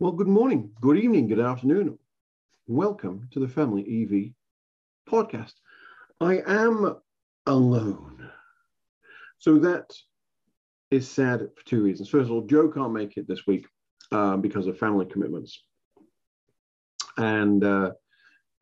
Well, 0.00 0.12
good 0.12 0.28
morning, 0.28 0.70
good 0.80 0.96
evening, 0.96 1.28
good 1.28 1.40
afternoon. 1.40 1.98
Welcome 2.66 3.28
to 3.32 3.38
the 3.38 3.46
Family 3.46 3.82
EV 3.82 4.32
podcast. 5.12 5.52
I 6.22 6.40
am 6.46 6.96
alone. 7.44 8.30
So 9.36 9.58
that 9.58 9.92
is 10.90 11.06
sad 11.06 11.50
for 11.54 11.66
two 11.66 11.82
reasons. 11.82 12.08
First 12.08 12.30
of 12.30 12.32
all, 12.32 12.46
Joe 12.46 12.70
can't 12.70 12.94
make 12.94 13.18
it 13.18 13.28
this 13.28 13.46
week 13.46 13.66
uh, 14.10 14.38
because 14.38 14.66
of 14.66 14.78
family 14.78 15.04
commitments. 15.04 15.62
And 17.18 17.62
uh, 17.62 17.90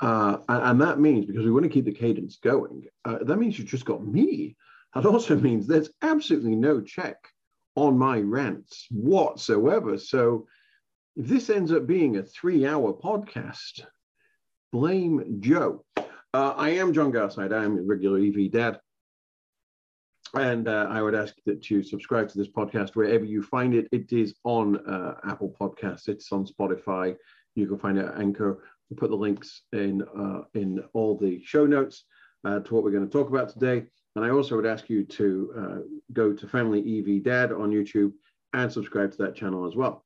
uh, 0.00 0.38
and 0.48 0.80
that 0.80 0.98
means 0.98 1.26
because 1.26 1.44
we 1.44 1.52
want 1.52 1.62
to 1.62 1.70
keep 1.70 1.84
the 1.84 1.92
cadence 1.92 2.38
going, 2.42 2.86
uh, 3.04 3.18
that 3.22 3.38
means 3.38 3.56
you've 3.56 3.68
just 3.68 3.84
got 3.84 4.04
me. 4.04 4.56
That 4.92 5.06
also 5.06 5.36
means 5.36 5.68
there's 5.68 5.90
absolutely 6.02 6.56
no 6.56 6.80
check 6.80 7.16
on 7.76 7.96
my 7.96 8.18
rants 8.18 8.88
whatsoever. 8.90 9.98
So 9.98 10.48
if 11.18 11.26
this 11.26 11.50
ends 11.50 11.72
up 11.72 11.86
being 11.86 12.16
a 12.16 12.22
three 12.22 12.64
hour 12.64 12.92
podcast, 12.92 13.84
blame 14.72 15.38
Joe. 15.40 15.84
Uh, 15.96 16.54
I 16.56 16.70
am 16.70 16.92
John 16.92 17.12
Garside. 17.12 17.52
I 17.52 17.64
am 17.64 17.76
a 17.76 17.82
regular 17.82 18.20
EV 18.20 18.52
dad. 18.52 18.78
And 20.34 20.68
uh, 20.68 20.86
I 20.88 21.02
would 21.02 21.16
ask 21.16 21.34
that 21.46 21.68
you 21.70 21.82
subscribe 21.82 22.28
to 22.28 22.38
this 22.38 22.48
podcast 22.48 22.94
wherever 22.94 23.24
you 23.24 23.42
find 23.42 23.74
it. 23.74 23.88
It 23.90 24.12
is 24.12 24.34
on 24.44 24.76
uh, 24.86 25.14
Apple 25.24 25.56
Podcasts, 25.60 26.08
it's 26.08 26.30
on 26.30 26.46
Spotify. 26.46 27.16
You 27.56 27.66
can 27.66 27.78
find 27.78 27.98
it 27.98 28.06
at 28.06 28.20
Anchor. 28.20 28.62
We'll 28.88 28.98
put 28.98 29.10
the 29.10 29.16
links 29.16 29.62
in, 29.72 30.02
uh, 30.16 30.42
in 30.54 30.84
all 30.92 31.18
the 31.18 31.42
show 31.42 31.66
notes 31.66 32.04
uh, 32.44 32.60
to 32.60 32.74
what 32.74 32.84
we're 32.84 32.92
going 32.92 33.06
to 33.06 33.12
talk 33.12 33.28
about 33.28 33.48
today. 33.48 33.86
And 34.14 34.24
I 34.24 34.30
also 34.30 34.54
would 34.54 34.66
ask 34.66 34.88
you 34.88 35.04
to 35.04 35.54
uh, 35.58 35.78
go 36.12 36.32
to 36.32 36.46
Family 36.46 37.00
EV 37.00 37.24
Dad 37.24 37.50
on 37.50 37.70
YouTube 37.70 38.12
and 38.52 38.70
subscribe 38.70 39.10
to 39.12 39.18
that 39.18 39.34
channel 39.34 39.66
as 39.66 39.74
well. 39.74 40.04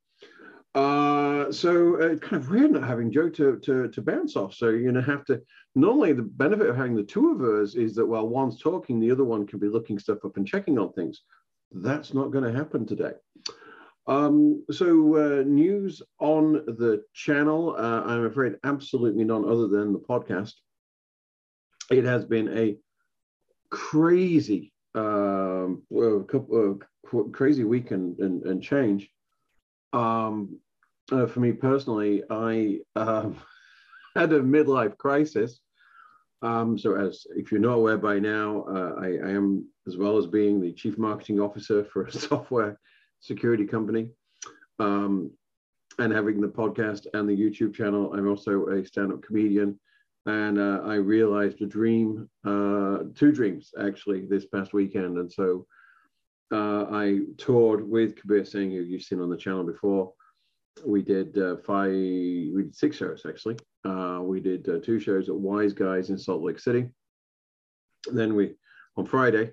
Uh, 0.74 1.52
so 1.52 2.00
uh, 2.00 2.06
it's 2.06 2.22
kind 2.22 2.42
of 2.42 2.48
weird 2.48 2.72
not 2.72 2.84
having 2.84 3.12
Joe 3.12 3.28
to, 3.28 3.58
to, 3.58 3.88
to 3.88 4.02
bounce 4.02 4.36
off. 4.36 4.54
So 4.54 4.70
you're 4.70 4.90
going 4.90 4.94
to 4.94 5.02
have 5.02 5.24
to. 5.26 5.42
Normally, 5.74 6.12
the 6.14 6.22
benefit 6.22 6.68
of 6.68 6.76
having 6.76 6.96
the 6.96 7.02
two 7.02 7.32
of 7.32 7.42
us 7.42 7.74
is 7.74 7.94
that 7.96 8.06
while 8.06 8.28
one's 8.28 8.60
talking, 8.60 8.98
the 8.98 9.10
other 9.10 9.24
one 9.24 9.46
can 9.46 9.58
be 9.58 9.68
looking 9.68 9.98
stuff 9.98 10.24
up 10.24 10.36
and 10.36 10.46
checking 10.46 10.78
on 10.78 10.92
things. 10.92 11.22
That's 11.72 12.14
not 12.14 12.30
going 12.30 12.44
to 12.44 12.58
happen 12.58 12.86
today. 12.86 13.12
Um, 14.06 14.64
so 14.70 15.16
uh, 15.16 15.42
news 15.44 16.02
on 16.18 16.52
the 16.52 17.04
channel. 17.12 17.76
Uh, 17.76 18.02
I'm 18.02 18.24
afraid 18.24 18.56
absolutely 18.64 19.24
none 19.24 19.44
other 19.44 19.68
than 19.68 19.92
the 19.92 19.98
podcast. 19.98 20.54
It 21.90 22.04
has 22.04 22.24
been 22.24 22.56
a 22.56 22.76
crazy, 23.70 24.72
um, 24.94 25.82
couple, 26.28 26.78
uh, 27.12 27.18
crazy 27.32 27.64
week 27.64 27.90
and, 27.90 28.18
and, 28.18 28.42
and 28.44 28.62
change 28.62 29.10
um, 29.92 30.58
uh, 31.12 31.26
for 31.26 31.40
me 31.40 31.52
personally, 31.52 32.22
I 32.30 32.78
um, 32.96 33.36
had 34.16 34.32
a 34.32 34.40
midlife 34.40 34.96
crisis. 34.96 35.60
Um, 36.40 36.76
so, 36.76 36.96
as 36.96 37.24
if 37.36 37.52
you're 37.52 37.60
not 37.60 37.74
aware 37.74 37.98
by 37.98 38.18
now, 38.18 38.64
uh, 38.68 38.94
I, 39.00 39.06
I, 39.06 39.30
am, 39.30 39.68
as 39.86 39.96
well 39.96 40.18
as 40.18 40.26
being 40.26 40.60
the 40.60 40.72
chief 40.72 40.98
marketing 40.98 41.38
officer 41.38 41.84
for 41.84 42.04
a 42.04 42.12
software 42.28 42.80
security 43.20 43.64
company, 43.64 44.08
um, 44.80 45.30
and 46.00 46.12
having 46.12 46.40
the 46.40 46.48
podcast 46.48 47.06
and 47.14 47.28
the 47.28 47.36
YouTube 47.36 47.74
channel. 47.74 48.12
I'm 48.12 48.28
also 48.28 48.66
a 48.68 48.84
stand-up 48.84 49.22
comedian, 49.22 49.78
and 50.26 50.58
uh, 50.58 50.80
I 50.84 50.94
realized 50.94 51.60
a 51.62 51.66
dream, 51.66 52.28
uh, 52.44 53.04
two 53.14 53.30
dreams 53.30 53.70
actually, 53.80 54.26
this 54.26 54.46
past 54.46 54.72
weekend, 54.72 55.18
and 55.18 55.30
so 55.30 55.64
uh, 56.52 56.86
I 56.90 57.20
toured 57.38 57.88
with 57.88 58.16
Kabir 58.16 58.44
Singh, 58.44 58.72
who 58.72 58.80
you've 58.80 59.02
seen 59.02 59.20
on 59.20 59.30
the 59.30 59.36
channel 59.36 59.62
before. 59.62 60.12
We 60.84 61.02
did 61.02 61.36
uh, 61.38 61.56
five, 61.58 61.90
we 61.90 62.62
did 62.64 62.74
six 62.74 62.96
shows 62.96 63.22
actually. 63.28 63.56
Uh, 63.84 64.20
we 64.22 64.40
did 64.40 64.68
uh, 64.68 64.78
two 64.78 64.98
shows 64.98 65.28
at 65.28 65.34
Wise 65.34 65.72
Guys 65.72 66.10
in 66.10 66.18
Salt 66.18 66.42
Lake 66.42 66.58
City. 66.58 66.88
Then 68.12 68.34
we, 68.34 68.54
on 68.96 69.06
Friday, 69.06 69.50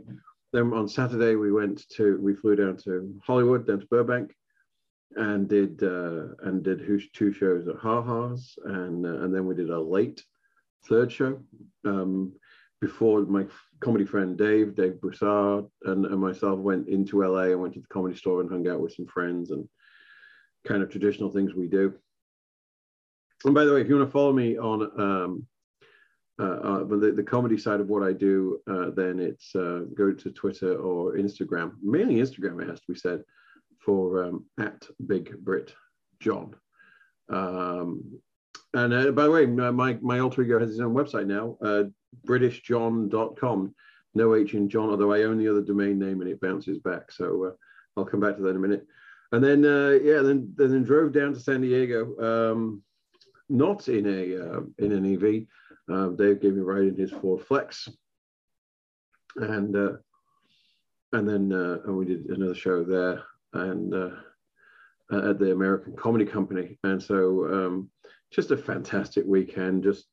then 0.53 0.73
on 0.73 0.87
Saturday 0.87 1.35
we 1.35 1.51
went 1.51 1.87
to, 1.89 2.19
we 2.21 2.35
flew 2.35 2.55
down 2.55 2.77
to 2.85 3.13
Hollywood, 3.23 3.67
down 3.67 3.79
to 3.81 3.87
Burbank, 3.87 4.33
and 5.15 5.47
did 5.47 5.81
uh, 5.83 6.35
and 6.43 6.63
did 6.63 6.87
two 7.13 7.33
shows 7.33 7.67
at 7.67 7.77
Ha 7.77 8.01
Ha's, 8.01 8.57
and 8.65 9.05
uh, 9.05 9.21
and 9.23 9.33
then 9.33 9.45
we 9.45 9.55
did 9.55 9.69
a 9.69 9.79
late 9.79 10.23
third 10.87 11.11
show. 11.11 11.39
Um, 11.85 12.33
before 12.81 13.21
my 13.23 13.45
comedy 13.81 14.05
friend 14.05 14.37
Dave, 14.37 14.75
Dave 14.75 15.01
Broussard, 15.01 15.65
and, 15.83 16.05
and 16.05 16.19
myself 16.19 16.59
went 16.59 16.87
into 16.87 17.23
LA 17.23 17.51
and 17.51 17.61
went 17.61 17.73
to 17.73 17.81
the 17.81 17.87
comedy 17.87 18.15
store 18.15 18.39
and 18.39 18.49
hung 18.49 18.67
out 18.69 18.79
with 18.79 18.93
some 18.93 19.05
friends 19.07 19.51
and 19.51 19.67
kind 20.67 20.83
of 20.83 20.89
traditional 20.89 21.31
things 21.31 21.53
we 21.53 21.67
do. 21.67 21.93
And 23.45 23.55
by 23.55 23.63
the 23.65 23.73
way, 23.73 23.81
if 23.81 23.87
you 23.87 23.95
want 23.95 24.07
to 24.07 24.11
follow 24.11 24.33
me 24.33 24.57
on 24.57 24.81
um, 24.99 25.47
uh, 26.39 26.43
uh, 26.43 26.83
the, 26.83 27.13
the 27.15 27.23
comedy 27.23 27.57
side 27.57 27.79
of 27.79 27.87
what 27.87 28.03
I 28.03 28.13
do, 28.13 28.59
uh, 28.69 28.91
then 28.95 29.19
it's 29.19 29.55
uh, 29.55 29.81
go 29.93 30.11
to 30.11 30.31
Twitter 30.31 30.77
or 30.77 31.13
Instagram, 31.13 31.73
mainly 31.81 32.15
Instagram, 32.15 32.61
it 32.61 32.69
has 32.69 32.79
to 32.81 32.93
be 32.93 32.99
said, 32.99 33.23
for 33.79 34.23
um, 34.23 34.45
at 34.59 34.85
Big 35.07 35.37
Brit 35.39 35.73
John. 36.19 36.55
Um, 37.29 38.19
and 38.73 38.93
uh, 38.93 39.11
by 39.11 39.23
the 39.23 39.31
way, 39.31 39.45
my, 39.45 39.97
my 40.01 40.19
alter 40.19 40.41
ego 40.41 40.59
has 40.59 40.69
his 40.69 40.79
own 40.79 40.93
website 40.93 41.27
now, 41.27 41.57
uh, 41.61 41.83
britishjohn.com. 42.25 43.75
No 44.15 44.35
H 44.35 44.53
in 44.53 44.69
John, 44.69 44.89
although 44.89 45.13
I 45.13 45.23
own 45.23 45.37
the 45.37 45.47
other 45.47 45.61
domain 45.61 45.99
name 45.99 46.21
and 46.21 46.29
it 46.29 46.41
bounces 46.41 46.79
back. 46.79 47.11
So 47.11 47.53
I'll 47.95 48.05
come 48.05 48.19
back 48.19 48.35
to 48.37 48.41
that 48.41 48.49
in 48.49 48.55
a 48.55 48.59
minute. 48.59 48.87
And 49.31 49.43
then, 49.43 49.65
uh, 49.65 49.99
yeah, 50.01 50.21
then, 50.21 50.53
then 50.57 50.83
drove 50.83 51.11
down 51.11 51.33
to 51.33 51.39
San 51.39 51.61
Diego, 51.61 52.15
um, 52.19 52.81
not 53.47 53.87
in 53.87 54.05
a 54.07 54.57
uh, 54.57 54.61
in 54.79 54.91
an 54.91 55.13
EV. 55.13 55.45
Um, 55.93 56.15
Dave 56.15 56.41
gave 56.41 56.53
me 56.53 56.61
a 56.61 56.63
ride 56.63 56.87
in 56.87 56.95
his 56.95 57.11
Ford 57.11 57.45
Flex, 57.45 57.87
and 59.35 59.75
uh, 59.75 59.93
and 61.13 61.27
then 61.27 61.53
uh, 61.53 61.79
and 61.85 61.95
we 61.95 62.05
did 62.05 62.25
another 62.25 62.55
show 62.55 62.83
there 62.83 63.23
and 63.53 63.93
at 65.11 65.39
the 65.39 65.51
American 65.51 65.95
Comedy 65.95 66.25
Company. 66.25 66.77
And 66.83 67.01
so, 67.01 67.45
um, 67.51 67.89
just 68.31 68.51
a 68.51 68.57
fantastic 68.57 69.25
weekend. 69.25 69.83
Just 69.83 70.07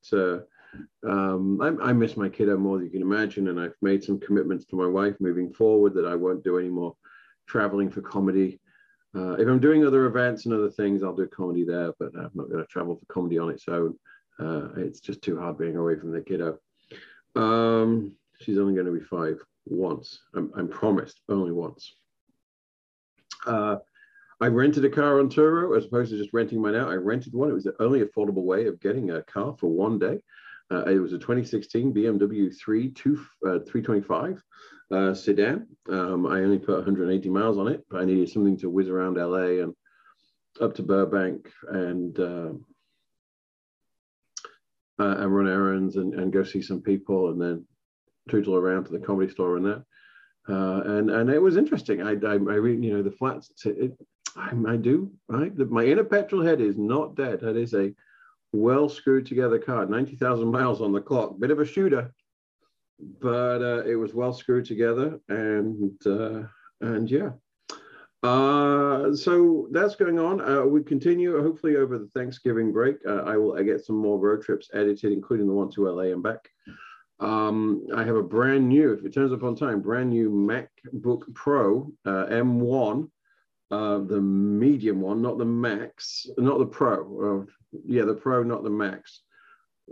um, 1.07 1.61
I, 1.61 1.89
I, 1.89 1.93
miss 1.93 2.17
my 2.17 2.29
kiddo 2.29 2.57
more 2.57 2.77
than 2.77 2.87
you 2.87 2.93
can 2.93 3.03
imagine, 3.03 3.49
and 3.49 3.61
I've 3.61 3.75
made 3.83 4.03
some 4.03 4.19
commitments 4.19 4.65
to 4.67 4.77
my 4.77 4.87
wife 4.87 5.15
moving 5.21 5.53
forward 5.53 5.95
that 5.95 6.07
I 6.07 6.15
won't 6.15 6.45
do 6.45 6.59
any 6.59 6.69
more 6.69 6.95
traveling 7.47 7.91
for 7.91 8.03
comedy. 8.03 8.61
Uh, 9.17 9.33
if 9.35 9.49
I'm 9.49 9.61
doing 9.61 9.87
other 9.87 10.05
events 10.07 10.45
and 10.45 10.55
other 10.55 10.71
things, 10.71 11.03
I'll 11.03 11.15
do 11.15 11.27
comedy 11.27 11.65
there, 11.65 11.93
but 11.99 12.13
I'm 12.15 12.31
not 12.35 12.51
going 12.51 12.63
to 12.63 12.67
travel 12.67 12.97
for 12.97 13.07
comedy 13.13 13.39
on 13.39 13.51
its 13.51 13.67
own. 13.67 13.95
Uh, 14.39 14.69
it's 14.77 15.01
just 15.01 15.23
too 15.23 15.41
hard 15.41 15.57
being 15.57 15.77
away 15.77 15.97
from 15.97 16.13
the 16.13 16.21
kiddo. 16.21 16.59
Um, 17.35 18.13
she's 18.41 18.59
only 18.59 18.75
going 18.75 18.87
to 18.87 18.93
be 18.93 19.01
five 19.01 19.39
once. 19.65 20.21
I'm, 20.35 20.53
I'm 20.55 20.69
promised 20.69 21.21
only 21.31 21.53
once. 21.53 21.95
Uh, 23.47 23.77
I 24.41 24.49
rented 24.49 24.85
a 24.85 24.91
car 24.91 25.19
on 25.19 25.31
Turo 25.31 25.77
as 25.79 25.87
opposed 25.87 26.11
to 26.11 26.19
just 26.19 26.35
renting 26.35 26.61
mine 26.61 26.75
out. 26.75 26.91
I 26.91 26.95
rented 26.95 27.33
one. 27.33 27.49
It 27.49 27.55
was 27.55 27.65
the 27.65 27.81
only 27.83 28.03
affordable 28.03 28.45
way 28.45 28.67
of 28.67 28.81
getting 28.81 29.13
a 29.13 29.23
car 29.23 29.57
for 29.59 29.69
one 29.69 29.99
day. 29.99 30.19
Uh, 30.71 30.85
it 30.85 30.99
was 30.99 31.13
a 31.13 31.19
2016 31.19 31.95
BMW 31.95 32.53
3 32.57 32.91
two, 32.91 33.25
uh, 33.47 33.61
325 33.67 34.43
uh, 34.91 35.15
sedan. 35.15 35.67
Um, 35.89 36.27
I 36.27 36.41
only 36.41 36.59
put 36.59 36.77
180 36.77 37.29
miles 37.29 37.59
on 37.59 37.69
it, 37.69 37.85
but 37.89 38.01
I 38.01 38.05
needed 38.05 38.29
something 38.31 38.57
to 38.59 38.71
whiz 38.71 38.89
around 38.89 39.17
LA 39.17 39.63
and 39.63 39.75
up 40.61 40.75
to 40.75 40.83
Burbank 40.83 41.51
and 41.69 42.19
uh, 42.19 42.51
uh, 44.99 45.17
and 45.19 45.35
run 45.35 45.49
errands 45.49 45.97
and, 45.97 46.15
and 46.15 46.33
go 46.33 46.43
see 46.43 46.63
some 46.63 46.81
people 46.81 47.31
and 47.31 47.41
then 47.41 47.65
tootle 48.29 48.57
around 48.57 48.85
to 48.85 48.93
the 48.93 48.99
comedy 48.99 49.31
store 49.31 49.57
and 49.57 49.67
that. 49.67 49.85
Uh, 50.49 50.81
and 50.85 51.11
and 51.11 51.31
it 51.31 51.43
was 51.43 51.57
interesting. 51.57 52.03
I 52.03 52.13
I, 52.13 52.35
I 52.35 52.37
read 52.37 52.83
you 52.83 52.97
know 52.97 53.03
the 53.03 53.11
flats. 53.11 53.51
It, 53.65 53.93
I, 54.37 54.53
I 54.69 54.77
do 54.77 55.11
right. 55.29 55.57
My 55.57 55.85
inner 55.85 56.05
petrol 56.05 56.43
head 56.43 56.61
is 56.61 56.77
not 56.77 57.15
dead. 57.15 57.41
That 57.41 57.57
is 57.57 57.75
a 57.75 57.93
well 58.61 58.89
screwed 58.89 59.27
together 59.27 59.59
car, 59.59 59.87
90,000 59.87 60.51
miles 60.51 60.81
on 60.81 60.93
the 60.93 61.01
clock. 61.01 61.39
Bit 61.39 61.51
of 61.51 61.61
a 61.61 61.67
shooter, 61.67 62.13
but 63.21 63.63
uh, 63.63 63.85
it 63.85 63.97
was 63.97 64.15
well 64.15 64.33
screwed 64.33 64.65
together. 64.65 65.19
And, 65.29 65.93
uh, 66.07 66.43
and 66.81 67.11
yeah. 67.11 67.31
Uh, 68.23 69.15
so 69.15 69.69
that's 69.71 69.95
going 69.95 70.19
on. 70.19 70.41
Uh, 70.41 70.65
we 70.65 70.83
continue, 70.83 71.41
hopefully, 71.41 71.77
over 71.77 71.99
the 71.99 72.09
Thanksgiving 72.15 72.73
break. 72.73 72.97
Uh, 73.07 73.23
I 73.23 73.37
will 73.37 73.57
I 73.57 73.63
get 73.63 73.85
some 73.85 73.97
more 73.97 74.19
road 74.19 74.43
trips 74.43 74.69
edited, 74.75 75.13
including 75.13 75.47
the 75.47 75.53
one 75.53 75.71
to 75.73 75.89
LA 75.89 76.13
and 76.13 76.23
back. 76.23 76.49
Um, 77.21 77.87
I 77.95 78.05
have 78.05 78.17
a 78.17 78.23
brand 78.23 78.69
new, 78.69 78.93
if 78.93 79.05
it 79.05 79.15
turns 79.15 79.33
up 79.33 79.43
on 79.43 79.55
time, 79.55 79.81
brand 79.81 80.11
new 80.11 80.31
MacBook 80.31 81.33
Pro 81.35 81.91
uh, 82.05 82.27
M1 82.27 83.09
uh, 83.71 83.99
the 83.99 84.21
medium 84.21 85.01
one, 85.01 85.21
not 85.21 85.39
the 85.39 85.45
max, 85.45 86.27
not 86.39 86.59
the 86.59 86.67
pro. 86.67 87.47
Yeah, 87.85 88.05
the 88.05 88.15
pro, 88.15 88.43
not 88.43 88.63
the 88.63 88.71
max. 88.71 89.23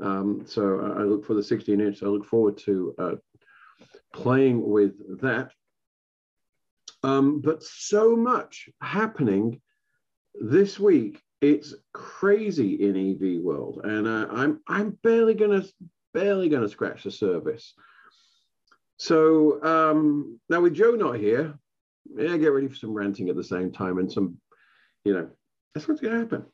Um, 0.01 0.45
so 0.47 0.95
I 0.99 1.03
look 1.03 1.25
for 1.25 1.35
the 1.35 1.43
16 1.43 1.81
inch. 1.81 2.03
I 2.03 2.07
look 2.07 2.25
forward 2.25 2.59
to 2.59 2.95
uh, 2.99 3.15
playing 4.13 4.69
with 4.69 5.21
that. 5.21 5.53
Um, 7.03 7.41
but 7.41 7.63
so 7.63 8.17
much 8.17 8.69
happening 8.81 9.61
this 10.41 10.81
week 10.81 11.21
it's 11.45 11.75
crazy 11.93 12.75
in 12.75 12.97
EV 12.97 13.43
world, 13.43 13.83
and 13.85 14.07
uh, 14.07 14.27
I'm 14.31 14.61
I'm 14.67 14.99
barely 15.03 15.35
gonna 15.35 15.63
barely 16.15 16.49
gonna 16.49 16.69
scratch 16.69 17.05
the 17.05 17.11
surface. 17.11 17.75
So 18.97 19.63
um, 19.63 20.41
now 20.49 20.63
with 20.63 20.75
Joe 20.75 20.93
not 20.93 21.17
here, 21.17 21.59
yeah, 22.17 22.37
get 22.39 22.53
ready 22.53 22.69
for 22.69 22.77
some 22.77 22.95
ranting 22.95 23.29
at 23.29 23.37
the 23.37 23.45
same 23.45 23.73
time 23.73 23.99
and 23.99 24.11
some, 24.11 24.39
you 25.05 25.13
know, 25.13 25.29
that's 25.75 25.87
what's 25.87 26.01
to 26.01 26.11
happen. 26.11 26.47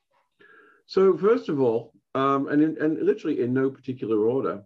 So 0.90 1.16
first 1.16 1.48
of 1.48 1.60
all, 1.60 1.92
um, 2.16 2.48
and 2.48 2.60
in, 2.60 2.76
and 2.82 3.00
literally 3.00 3.42
in 3.42 3.54
no 3.54 3.70
particular 3.70 4.28
order, 4.28 4.64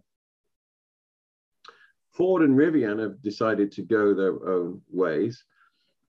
Ford 2.13 2.41
and 2.41 2.57
Rivian 2.57 2.99
have 2.99 3.21
decided 3.21 3.71
to 3.73 3.83
go 3.83 4.15
their 4.15 4.49
own 4.49 4.81
ways. 4.89 5.43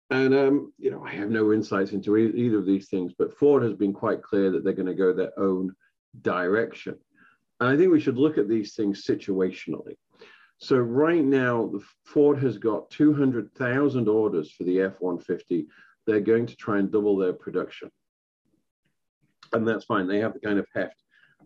And, 0.09 0.35
um, 0.35 0.73
you 0.79 0.91
know, 0.91 1.05
I 1.05 1.11
have 1.11 1.29
no 1.29 1.53
insights 1.53 1.93
into 1.93 2.17
e- 2.17 2.33
either 2.35 2.57
of 2.57 2.65
these 2.65 2.89
things, 2.89 3.13
but 3.19 3.37
Ford 3.37 3.63
has 3.63 3.75
been 3.75 3.93
quite 3.93 4.23
clear 4.23 4.51
that 4.53 4.65
they're 4.65 4.73
going 4.73 4.87
to 4.87 4.95
go 4.95 5.13
their 5.13 5.39
own 5.39 5.77
direction. 6.23 6.97
And 7.61 7.69
I 7.69 7.77
think 7.77 7.93
we 7.93 8.01
should 8.01 8.17
look 8.17 8.39
at 8.39 8.49
these 8.49 8.75
things 8.75 9.05
situationally. 9.05 9.97
So 10.57 10.79
right 10.79 11.25
now, 11.25 11.71
Ford 12.07 12.43
has 12.43 12.57
got 12.57 12.89
200,000 12.89 14.09
orders 14.09 14.51
for 14.51 14.65
the 14.65 14.81
F-150. 14.81 15.67
They're 16.07 16.21
going 16.21 16.47
to 16.47 16.57
try 16.57 16.79
and 16.79 16.91
double 16.91 17.19
their 17.19 17.35
production. 17.35 17.91
And 19.53 19.67
that's 19.67 19.85
fine. 19.85 20.07
They 20.07 20.19
have 20.19 20.35
the 20.35 20.41
kind 20.41 20.59
of 20.59 20.67
heft 20.75 21.03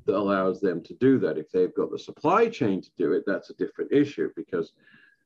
that 0.07 0.17
allows 0.17 0.61
them 0.61 0.83
to 0.85 0.95
do 0.95 1.19
that. 1.21 1.39
If 1.39 1.51
they've 1.51 1.75
got 1.75 1.91
the 1.91 1.99
supply 1.99 2.49
chain 2.49 2.81
to 2.81 2.91
do 2.97 3.13
it, 3.13 3.25
that's 3.27 3.51
a 3.51 3.55
different 3.55 3.93
issue 3.93 4.31
because, 4.37 4.73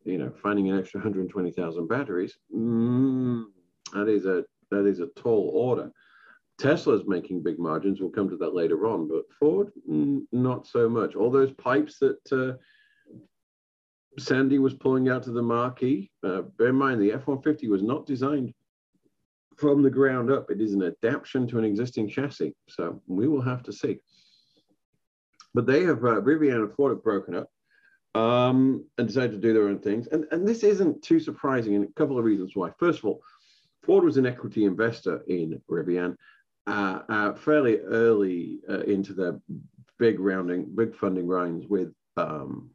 you 0.04 0.18
know, 0.18 0.32
finding 0.42 0.70
an 0.70 0.78
extra 0.78 0.98
120,000 0.98 1.88
batteries, 1.88 2.36
mm, 2.54 3.44
that 3.92 4.08
is 4.08 4.26
a 4.26 4.44
that 4.70 4.86
is 4.86 5.00
a 5.00 5.06
tall 5.16 5.50
order. 5.54 5.92
Tesla's 6.58 7.04
making 7.06 7.42
big 7.42 7.58
margins. 7.58 8.00
We'll 8.00 8.10
come 8.10 8.28
to 8.30 8.36
that 8.36 8.54
later 8.54 8.86
on, 8.86 9.08
but 9.08 9.24
Ford, 9.38 9.70
mm, 9.88 10.22
not 10.32 10.66
so 10.66 10.88
much. 10.88 11.14
All 11.14 11.30
those 11.30 11.52
pipes 11.52 11.98
that 11.98 12.32
uh, 12.32 12.56
Sandy 14.18 14.58
was 14.58 14.74
pulling 14.74 15.08
out 15.08 15.24
to 15.24 15.32
the 15.32 15.42
marquee. 15.42 16.10
Uh, 16.22 16.42
bear 16.42 16.68
in 16.68 16.76
mind, 16.76 17.00
the 17.00 17.12
F-150 17.12 17.68
was 17.68 17.82
not 17.82 18.06
designed 18.06 18.54
from 19.56 19.82
the 19.82 19.90
ground 19.90 20.30
up. 20.30 20.50
It 20.50 20.60
is 20.60 20.74
an 20.74 20.82
adaptation 20.82 21.46
to 21.48 21.58
an 21.58 21.64
existing 21.64 22.08
chassis. 22.08 22.54
So 22.68 23.02
we 23.06 23.28
will 23.28 23.42
have 23.42 23.62
to 23.64 23.72
see. 23.72 23.98
But 25.54 25.66
they 25.66 25.84
have, 25.84 25.98
uh, 25.98 26.20
Rivian 26.20 26.56
and 26.56 26.74
Ford 26.74 26.92
have 26.92 27.04
broken 27.04 27.34
up 27.34 27.48
um, 28.14 28.84
and 28.98 29.06
decided 29.06 29.32
to 29.32 29.38
do 29.38 29.52
their 29.52 29.68
own 29.68 29.78
things. 29.78 30.08
And, 30.08 30.26
and 30.32 30.46
this 30.46 30.64
isn't 30.64 31.02
too 31.02 31.20
surprising 31.20 31.74
in 31.74 31.84
a 31.84 31.92
couple 31.98 32.18
of 32.18 32.24
reasons 32.24 32.52
why. 32.54 32.70
First 32.78 33.00
of 33.00 33.04
all, 33.06 33.22
Ford 33.84 34.04
was 34.04 34.16
an 34.16 34.26
equity 34.26 34.64
investor 34.64 35.22
in 35.28 35.60
Rivian 35.70 36.16
uh, 36.66 37.00
uh, 37.08 37.34
fairly 37.34 37.78
early 37.80 38.60
uh, 38.68 38.80
into 38.80 39.12
their 39.12 39.40
big 39.98 40.18
rounding, 40.18 40.74
big 40.74 40.96
funding 40.96 41.26
rounds 41.26 41.66
with 41.68 41.92
um, 42.16 42.70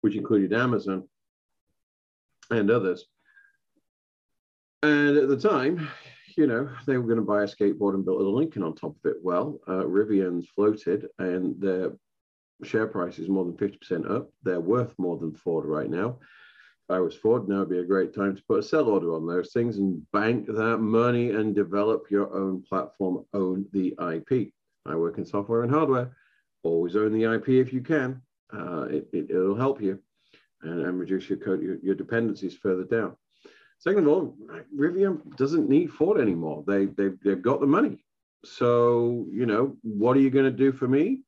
which 0.00 0.16
included 0.16 0.52
Amazon 0.52 1.08
and 2.50 2.70
others. 2.70 3.06
And 4.84 5.16
at 5.16 5.28
the 5.28 5.36
time, 5.38 5.88
you 6.36 6.46
know, 6.46 6.68
they 6.86 6.98
were 6.98 7.06
going 7.06 7.16
to 7.16 7.22
buy 7.22 7.42
a 7.42 7.46
skateboard 7.46 7.94
and 7.94 8.04
build 8.04 8.20
a 8.20 8.28
Lincoln 8.28 8.62
on 8.62 8.74
top 8.74 8.96
of 9.02 9.10
it. 9.10 9.16
Well, 9.22 9.58
uh, 9.66 9.84
Rivian's 9.84 10.46
floated 10.48 11.08
and 11.18 11.58
their 11.58 11.92
share 12.62 12.86
price 12.86 13.18
is 13.18 13.30
more 13.30 13.46
than 13.46 13.56
50% 13.56 14.10
up. 14.10 14.30
They're 14.42 14.60
worth 14.60 14.92
more 14.98 15.16
than 15.16 15.34
Ford 15.34 15.64
right 15.64 15.88
now. 15.88 16.18
If 16.86 16.96
I 16.96 17.00
was 17.00 17.14
Ford, 17.14 17.48
now 17.48 17.60
would 17.60 17.70
be 17.70 17.78
a 17.78 17.84
great 17.84 18.14
time 18.14 18.36
to 18.36 18.42
put 18.46 18.58
a 18.58 18.62
sell 18.62 18.88
order 18.88 19.14
on 19.14 19.26
those 19.26 19.52
things 19.54 19.78
and 19.78 20.02
bank 20.12 20.46
that 20.48 20.78
money 20.78 21.30
and 21.30 21.54
develop 21.54 22.10
your 22.10 22.34
own 22.36 22.62
platform, 22.62 23.24
own 23.32 23.64
the 23.72 23.94
IP. 24.12 24.52
I 24.84 24.96
work 24.96 25.16
in 25.16 25.24
software 25.24 25.62
and 25.62 25.72
hardware. 25.72 26.14
Always 26.62 26.94
own 26.94 27.12
the 27.12 27.24
IP 27.24 27.48
if 27.48 27.72
you 27.72 27.80
can 27.80 28.20
uh, 28.52 28.82
it, 28.90 29.08
it, 29.12 29.34
will 29.34 29.54
help 29.54 29.80
you 29.80 29.98
and, 30.62 30.84
and 30.84 30.98
reduce 30.98 31.28
your, 31.28 31.38
code, 31.38 31.62
your, 31.62 31.76
your 31.82 31.94
dependencies 31.94 32.54
further 32.54 32.84
down. 32.84 33.16
Second 33.84 34.06
of 34.06 34.08
all, 34.08 34.34
Rivian 34.74 35.36
doesn't 35.36 35.68
need 35.68 35.92
Ford 35.92 36.18
anymore. 36.18 36.64
They, 36.66 36.86
they've, 36.86 37.18
they've 37.22 37.42
got 37.42 37.60
the 37.60 37.66
money. 37.66 38.02
So, 38.42 39.26
you 39.30 39.44
know, 39.44 39.76
what 39.82 40.16
are 40.16 40.20
you 40.20 40.30
going 40.30 40.46
to 40.46 40.50
do 40.50 40.72
for 40.72 40.88
me? 40.88 41.20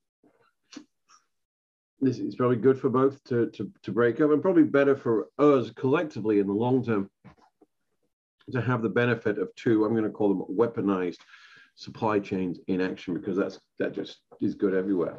This 2.00 2.18
is 2.18 2.34
probably 2.34 2.56
good 2.56 2.80
for 2.80 2.88
both 2.88 3.22
to, 3.24 3.50
to, 3.50 3.70
to 3.82 3.92
break 3.92 4.22
up 4.22 4.30
and 4.30 4.40
probably 4.40 4.62
better 4.62 4.96
for 4.96 5.28
us 5.38 5.70
collectively 5.76 6.38
in 6.38 6.46
the 6.46 6.54
long 6.54 6.82
term 6.82 7.10
to 8.52 8.62
have 8.62 8.80
the 8.80 8.88
benefit 8.88 9.38
of 9.38 9.54
two, 9.54 9.84
I'm 9.84 9.92
going 9.92 10.04
to 10.04 10.10
call 10.10 10.30
them 10.30 10.44
weaponized 10.50 11.18
supply 11.74 12.18
chains 12.20 12.58
in 12.68 12.80
action 12.80 13.12
because 13.12 13.36
that's 13.36 13.60
that 13.78 13.92
just 13.92 14.20
is 14.40 14.54
good 14.54 14.72
everywhere. 14.72 15.18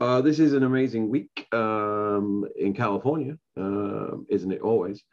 Uh, 0.00 0.20
this 0.20 0.40
is 0.40 0.54
an 0.54 0.64
amazing 0.64 1.08
week 1.08 1.46
um, 1.52 2.44
in 2.56 2.74
California, 2.74 3.38
uh, 3.56 4.16
isn't 4.28 4.50
it 4.50 4.60
always? 4.60 5.04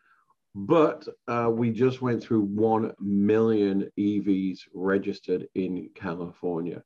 But 0.55 1.07
uh, 1.27 1.49
we 1.51 1.71
just 1.71 2.01
went 2.01 2.23
through 2.23 2.41
1 2.41 2.93
million 2.99 3.89
EVs 3.97 4.61
registered 4.73 5.47
in 5.55 5.89
California. 5.95 6.83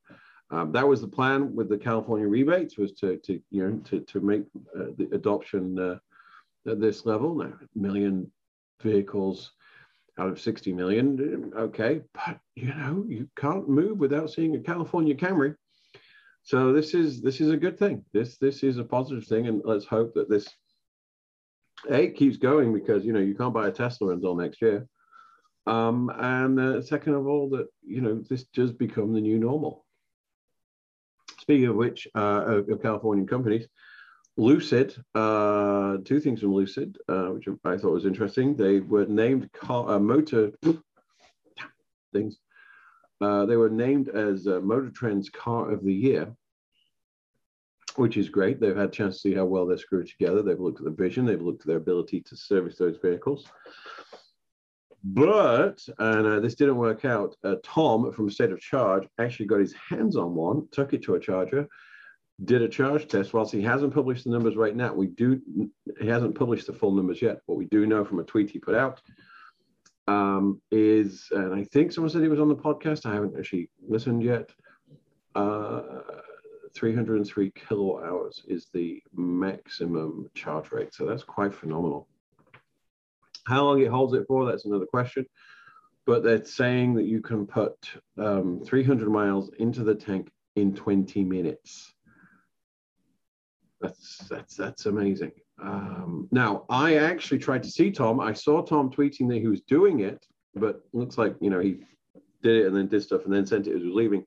Um, 0.52 0.72
that 0.74 0.88
was 0.88 1.02
the 1.02 1.08
plan 1.08 1.56
with 1.56 1.70
the 1.70 1.78
California 1.78 2.28
rebates 2.28 2.78
was 2.78 2.92
to, 2.94 3.18
to 3.18 3.42
you 3.50 3.68
know, 3.68 3.80
to, 3.86 4.02
to 4.02 4.20
make 4.20 4.44
uh, 4.78 4.88
the 4.98 5.10
adoption 5.14 5.80
uh, 5.80 5.98
at 6.70 6.80
this 6.80 7.06
level. 7.06 7.36
Now, 7.36 7.54
million 7.74 8.32
vehicles 8.82 9.54
out 10.20 10.30
of 10.30 10.40
60 10.40 10.74
million, 10.74 11.52
okay, 11.58 12.02
but 12.14 12.40
you 12.56 12.68
know, 12.68 13.04
you 13.08 13.28
can't 13.36 13.68
move 13.68 13.98
without 13.98 14.30
seeing 14.30 14.56
a 14.56 14.60
California 14.60 15.16
Camry. 15.16 15.56
So 16.44 16.74
this 16.74 16.94
is 16.94 17.22
this 17.22 17.40
is 17.40 17.50
a 17.50 17.58
good 17.58 17.80
thing. 17.80 18.04
This 18.12 18.38
this 18.38 18.64
is 18.64 18.78
a 18.78 18.84
positive 18.84 19.26
thing, 19.26 19.48
and 19.48 19.62
let's 19.64 19.86
hope 19.86 20.14
that 20.14 20.30
this 20.30 20.48
a 21.90 22.08
keeps 22.10 22.38
going 22.38 22.74
because 22.74 23.06
you 23.06 23.14
know 23.14 23.20
you 23.20 23.36
can't 23.36 23.54
buy 23.54 23.68
a 23.68 23.72
Tesla 23.72 24.10
until 24.10 24.36
next 24.36 24.62
year. 24.62 24.88
Um, 25.66 26.12
and 26.16 26.60
uh, 26.60 26.82
second 26.82 27.14
of 27.14 27.28
all, 27.28 27.50
that 27.52 27.68
you 27.86 28.02
know 28.02 28.24
this 28.30 28.44
does 28.46 28.72
become 28.72 29.14
the 29.14 29.22
new 29.22 29.38
normal. 29.38 29.86
Speaking 31.40 31.68
of 31.68 31.76
which, 31.76 32.08
uh, 32.16 32.44
of, 32.46 32.70
of 32.70 32.82
Californian 32.82 33.28
companies, 33.28 33.68
Lucid, 34.38 34.96
uh, 35.14 35.98
two 36.06 36.20
things 36.20 36.40
from 36.40 36.54
Lucid, 36.54 36.98
uh, 37.10 37.28
which 37.28 37.48
I 37.66 37.78
thought 37.78 37.92
was 37.92 38.06
interesting. 38.06 38.56
They 38.56 38.80
were 38.80 39.06
named 39.06 39.52
car, 39.52 39.90
uh, 39.90 40.00
motor 40.00 40.52
things 42.14 42.38
uh, 43.24 43.46
they 43.46 43.56
were 43.56 43.70
named 43.70 44.10
as 44.10 44.46
Motor 44.46 44.90
Trend's 44.90 45.30
Car 45.30 45.72
of 45.72 45.84
the 45.84 45.94
Year, 45.94 46.36
which 47.98 48.18
is 48.18 48.30
great. 48.30 48.60
They've 48.60 48.76
had 48.76 48.90
a 48.90 48.92
chance 48.92 49.16
to 49.16 49.22
see 49.22 49.36
how 49.36 49.46
well 49.46 49.66
they're 49.66 49.78
screwed 49.78 50.08
together. 50.08 50.42
They've 50.42 50.60
looked 50.60 50.80
at 50.80 50.86
the 50.86 50.92
vision. 50.92 51.26
They've 51.26 51.42
looked 51.42 51.62
at 51.62 51.68
their 51.68 51.78
ability 51.78 52.22
to 52.22 52.36
service 52.36 52.78
those 52.78 52.98
vehicles. 52.98 53.46
But, 55.04 55.86
and 56.00 56.26
uh, 56.26 56.40
this 56.40 56.56
didn't 56.56 56.78
work 56.78 57.04
out, 57.04 57.36
uh, 57.44 57.56
Tom 57.64 58.12
from 58.14 58.30
State 58.30 58.52
of 58.52 58.60
Charge 58.62 59.06
actually 59.20 59.48
got 59.48 59.60
his 59.60 59.74
hands 59.74 60.16
on 60.16 60.34
one, 60.34 60.68
took 60.72 60.94
it 60.94 61.04
to 61.04 61.16
a 61.16 61.20
charger, 61.20 61.68
did 62.46 62.62
a 62.62 62.70
charge 62.70 63.08
test. 63.10 63.34
Whilst 63.34 63.52
he 63.52 63.62
hasn't 63.62 63.94
published 63.94 64.24
the 64.24 64.30
numbers 64.30 64.56
right 64.56 64.76
now, 64.76 64.94
we 64.94 65.08
do, 65.08 65.42
he 66.00 66.08
hasn't 66.08 66.36
published 66.36 66.68
the 66.68 66.74
full 66.74 66.92
numbers 66.92 67.22
yet. 67.22 67.42
What 67.48 67.58
we 67.58 67.66
do 67.66 67.86
know 67.86 68.06
from 68.06 68.20
a 68.20 68.24
tweet 68.24 68.50
he 68.50 68.60
put 68.60 68.76
out 68.76 69.02
um, 70.08 70.62
is, 70.72 71.28
and 71.32 71.54
I 71.54 71.66
think 71.66 71.92
someone 71.92 72.10
said 72.10 72.22
he 72.22 72.30
was 72.30 72.40
on 72.40 72.50
the 72.50 72.56
podcast. 72.56 73.06
I 73.06 73.14
haven't 73.14 73.38
actually 73.38 73.70
listened 73.86 74.24
yet. 74.24 74.52
Uh, 75.36 75.82
303 76.76 77.52
kilowatt 77.52 78.04
hours 78.04 78.44
is 78.48 78.68
the 78.74 79.02
maximum 79.16 80.30
charge 80.34 80.72
rate. 80.72 80.94
So 80.94 81.06
that's 81.06 81.24
quite 81.24 81.54
phenomenal. 81.54 82.08
How 83.46 83.66
long 83.66 83.82
it 83.82 83.90
holds 83.90 84.14
it 84.14 84.26
for, 84.28 84.46
that's 84.46 84.66
another 84.66 84.86
question. 84.86 85.26
But 86.06 86.24
they're 86.24 86.44
saying 86.44 86.96
that 86.96 87.06
you 87.06 87.22
can 87.22 87.46
put 87.46 87.76
um, 88.18 88.62
300 88.66 89.10
miles 89.10 89.52
into 89.60 89.84
the 89.84 89.96
tank 89.96 90.30
in 90.56 90.74
20 90.74 91.24
minutes. 91.24 91.94
That's 93.82 94.18
that's 94.30 94.56
that's 94.56 94.86
amazing. 94.86 95.32
Um, 95.62 96.28
now, 96.32 96.66
I 96.70 96.96
actually 96.96 97.40
tried 97.40 97.64
to 97.64 97.70
see 97.70 97.92
Tom. 97.92 98.20
I 98.20 98.34
saw 98.34 98.62
Tom 98.62 98.90
tweeting 98.90 99.28
that 99.30 99.40
he 99.40 99.48
was 99.48 99.62
doing 99.62 100.00
it, 100.00 100.26
but 100.56 100.82
looks 100.94 101.18
like 101.18 101.36
you 101.42 101.50
know 101.50 101.60
he 101.60 101.84
did 102.42 102.58
it 102.58 102.68
and 102.68 102.76
then 102.76 102.88
did 102.88 103.04
stuff 103.04 103.26
and 103.26 103.34
then 103.34 103.46
sent 103.46 103.68
it 103.68 103.76
as 103.76 103.82
he 103.82 103.88
was 103.88 103.96
leaving. 103.96 104.26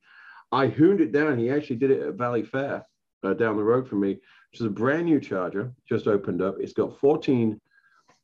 I 0.53 0.69
hooned 0.69 1.01
it 1.01 1.13
down. 1.13 1.39
He 1.39 1.51
actually 1.51 1.77
did 1.77 1.91
it 1.91 2.03
at 2.03 2.17
Valleyfair 2.17 2.85
uh, 3.25 3.35
down 3.35 3.57
the 3.57 3.65
road 3.65 3.89
from 3.89 4.01
me, 4.01 4.15
which 4.51 4.61
is 4.61 4.67
a 4.67 4.71
brand 4.71 5.07
new 5.07 5.21
charger, 5.21 5.73
just 5.89 6.07
opened 6.07 6.43
up. 6.43 6.57
It's 6.61 6.73
got 6.73 6.99
14 6.99 7.61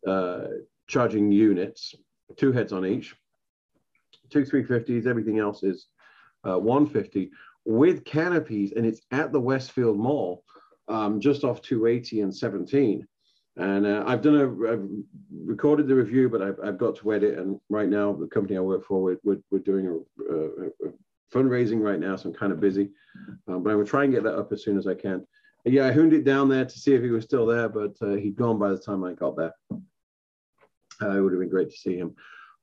uh, 0.07 0.45
charging 0.87 1.33
units, 1.33 1.95
two 2.37 2.53
heads 2.53 2.73
on 2.73 2.87
each, 2.87 3.15
two 4.31 4.43
350s. 4.43 5.07
Everything 5.07 5.39
else 5.39 5.63
is 5.63 5.87
uh, 6.47 6.59
150 6.59 7.31
with 7.65 8.05
canopies, 8.05 8.73
and 8.77 8.87
it's 8.87 9.03
at 9.11 9.33
the 9.33 9.41
Westfield 9.41 9.99
Mall 9.99 10.45
um, 10.89 11.21
just 11.21 11.45
off 11.45 11.63
280 11.63 12.23
and 12.23 12.35
17. 12.35 13.07
And 13.57 13.87
uh, 13.87 14.05
I've 14.07 14.23
done 14.23 14.37
a, 14.37 14.73
I've 14.73 14.89
recorded 15.45 15.87
the 15.87 15.95
review, 15.95 16.29
but 16.29 16.41
I've, 16.41 16.59
I've 16.65 16.79
got 16.79 16.97
to 16.97 17.13
edit. 17.13 17.39
And 17.39 17.61
right 17.69 17.89
now, 17.89 18.13
the 18.13 18.27
company 18.27 18.57
I 18.57 18.61
work 18.61 18.85
for, 18.85 19.03
we're, 19.03 19.19
we're, 19.23 19.41
we're 19.51 19.59
doing 19.59 19.87
a, 19.87 20.35
a, 20.35 20.67
a 20.67 20.93
fundraising 21.33 21.81
right 21.81 21.99
now, 21.99 22.17
so 22.17 22.29
I'm 22.29 22.35
kind 22.35 22.53
of 22.53 22.61
busy. 22.61 22.91
Um, 23.49 23.63
but 23.63 23.71
I'm 23.71 23.77
gonna 23.77 23.85
try 23.85 24.05
and 24.05 24.13
get 24.13 24.25
that 24.25 24.39
up 24.39 24.53
as 24.53 24.63
soon 24.65 24.79
as 24.79 24.87
I 24.87 24.95
can. 24.95 25.27
And 25.65 25.75
yeah, 25.75 25.87
I 25.87 25.93
hooned 25.93 26.13
it 26.13 26.25
down 26.25 26.49
there 26.49 26.65
to 26.65 26.79
see 26.79 26.95
if 26.95 27.03
he 27.03 27.11
was 27.11 27.25
still 27.25 27.47
there, 27.47 27.69
but 27.69 27.95
uh, 28.03 28.15
he'd 28.15 28.37
gone 28.37 28.59
by 28.59 28.71
the 28.71 28.79
time 28.79 29.05
I 29.05 29.13
got 29.13 29.37
there. 29.37 29.55
Uh, 29.71 31.17
it 31.17 31.21
would 31.21 31.33
have 31.33 31.41
been 31.41 31.49
great 31.49 31.71
to 31.71 31.77
see 31.77 31.97
him. 31.97 32.15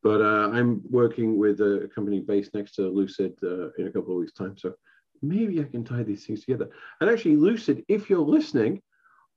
But 0.02 0.22
uh, 0.22 0.50
I'm 0.52 0.82
working 0.90 1.38
with 1.38 1.60
a 1.60 1.90
company 1.94 2.20
based 2.22 2.54
next 2.54 2.74
to 2.76 2.84
Lucid 2.84 3.38
uh, 3.44 3.72
in 3.78 3.88
a 3.88 3.92
couple 3.92 4.14
of 4.14 4.20
weeks' 4.20 4.34
time. 4.34 4.58
So 4.58 4.74
maybe 5.22 5.60
I 5.60 5.66
can 5.66 5.84
tie 5.84 6.04
these 6.04 6.26
things 6.26 6.42
together. 6.42 6.70
And 7.02 7.10
actually, 7.10 7.36
Lucid, 7.36 7.84
if 7.88 8.10
you're 8.10 8.20
listening, 8.20 8.82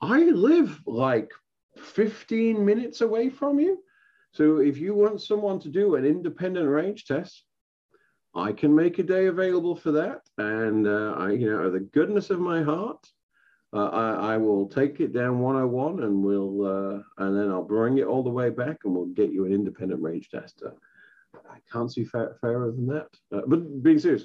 I 0.01 0.21
live 0.21 0.81
like 0.87 1.33
15 1.79 2.65
minutes 2.65 3.01
away 3.01 3.29
from 3.29 3.59
you. 3.59 3.83
So 4.33 4.59
if 4.59 4.79
you 4.79 4.95
want 4.95 5.21
someone 5.21 5.59
to 5.61 5.69
do 5.69 5.97
an 5.97 6.05
independent 6.05 6.69
range 6.69 7.07
test, 7.07 7.45
I 8.35 8.53
can 8.53 8.75
make 8.75 8.99
a 8.99 9.03
day 9.03 9.27
available 9.27 9.77
for 9.77 9.93
that. 9.93 10.23
And 10.39 10.87
uh, 10.87 11.15
I, 11.19 11.33
you 11.33 11.51
know, 11.51 11.71
the 11.71 11.81
goodness 11.81 12.31
of 12.31 12.41
my 12.41 12.63
heart, 12.63 13.07
uh, 13.75 13.89
I, 13.89 14.35
I, 14.35 14.37
will 14.37 14.69
take 14.69 15.01
it 15.01 15.15
down 15.15 15.39
101 15.41 16.03
and 16.03 16.23
we'll, 16.23 16.67
uh, 16.67 17.03
and 17.25 17.39
then 17.39 17.51
I'll 17.51 17.63
bring 17.63 17.99
it 17.99 18.07
all 18.07 18.23
the 18.23 18.31
way 18.31 18.51
back 18.51 18.79
and 18.85 18.95
we'll 18.95 19.07
get 19.07 19.33
you 19.33 19.47
an 19.47 19.53
independent 19.53 20.03
range 20.03 20.29
tester. 20.31 20.75
I 21.51 21.59
can't 21.73 21.91
see 21.93 22.05
fair, 22.05 22.37
fairer 22.41 22.71
than 22.71 22.87
that. 22.89 23.09
Uh, 23.35 23.43
but 23.47 23.83
being 23.83 23.99
serious, 23.99 24.25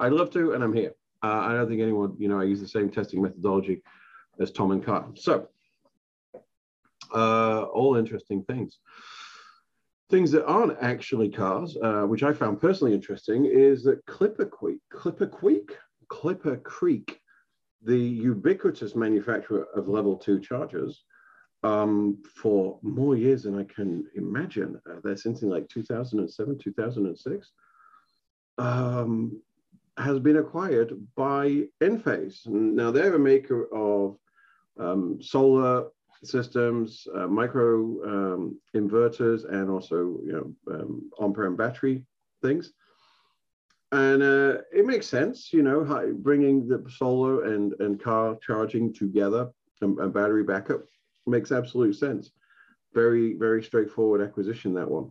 I'd 0.00 0.12
love 0.12 0.30
to, 0.30 0.52
and 0.52 0.64
I'm 0.64 0.72
here. 0.72 0.92
Uh, 1.22 1.28
I 1.28 1.52
don't 1.52 1.68
think 1.68 1.82
anyone, 1.82 2.14
you 2.18 2.28
know, 2.28 2.40
I 2.40 2.44
use 2.44 2.60
the 2.60 2.68
same 2.68 2.90
testing 2.90 3.22
methodology 3.22 3.82
as 4.40 4.50
Tom 4.50 4.70
and 4.70 4.84
Kyle. 4.84 5.12
So, 5.14 5.48
uh, 7.14 7.62
all 7.64 7.96
interesting 7.96 8.44
things. 8.44 8.78
Things 10.08 10.30
that 10.32 10.46
aren't 10.46 10.78
actually 10.80 11.28
cars, 11.28 11.76
uh, 11.82 12.02
which 12.02 12.22
I 12.22 12.32
found 12.32 12.60
personally 12.60 12.94
interesting, 12.94 13.44
is 13.44 13.82
that 13.84 14.04
Clipper 14.06 14.46
Creek, 14.46 14.78
Clipper 14.90 15.26
Creek, 15.26 15.76
Clipper 16.08 16.56
Creek, 16.58 17.20
the 17.82 17.98
ubiquitous 17.98 18.94
manufacturer 18.94 19.66
of 19.74 19.88
level 19.88 20.16
two 20.16 20.38
chargers, 20.38 21.04
um, 21.64 22.22
for 22.40 22.78
more 22.82 23.16
years 23.16 23.42
than 23.42 23.58
I 23.58 23.64
can 23.64 24.06
imagine. 24.14 24.80
Uh, 24.88 24.96
they're 25.02 25.16
something 25.16 25.48
like 25.48 25.68
2007, 25.68 26.58
2006, 26.58 27.52
um, 28.58 29.42
has 29.98 30.18
been 30.20 30.36
acquired 30.36 30.92
by 31.16 31.64
Enphase. 31.82 32.46
Now 32.46 32.90
they're 32.90 33.14
a 33.14 33.18
maker 33.18 33.66
of 33.74 34.18
um, 34.78 35.20
solar 35.20 35.88
systems, 36.24 37.06
uh, 37.14 37.26
micro 37.26 37.76
um, 38.04 38.60
inverters, 38.74 39.44
and 39.52 39.70
also 39.70 40.18
you 40.24 40.32
know 40.32 40.74
um, 40.74 41.10
on-prem 41.18 41.56
battery 41.56 42.04
things. 42.42 42.72
And 43.92 44.22
uh, 44.22 44.58
it 44.74 44.84
makes 44.84 45.06
sense, 45.06 45.52
you 45.52 45.62
know, 45.62 45.84
how, 45.84 46.04
bringing 46.10 46.66
the 46.66 46.84
solar 46.90 47.44
and, 47.44 47.72
and 47.78 48.02
car 48.02 48.36
charging 48.44 48.92
together 48.92 49.48
and, 49.80 49.98
and 49.98 50.12
battery 50.12 50.42
backup 50.42 50.82
makes 51.26 51.52
absolute 51.52 51.94
sense. 51.94 52.30
Very, 52.94 53.34
very 53.34 53.62
straightforward 53.62 54.22
acquisition, 54.22 54.74
that 54.74 54.90
one. 54.90 55.10